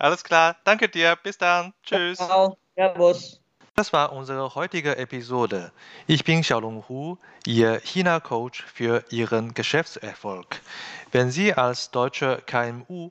[0.00, 1.16] Alles klar, danke dir.
[1.22, 1.72] Bis dann.
[1.84, 2.18] Tschüss.
[2.18, 2.56] Ciao.
[2.74, 3.40] Servus.
[3.76, 5.70] Das war unsere heutige Episode.
[6.08, 7.16] Ich bin Xiaolong Hu,
[7.46, 10.62] Ihr China-Coach für Ihren Geschäftserfolg.
[11.12, 13.10] Wenn Sie als deutsche KMU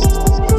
[0.00, 0.57] Thank you.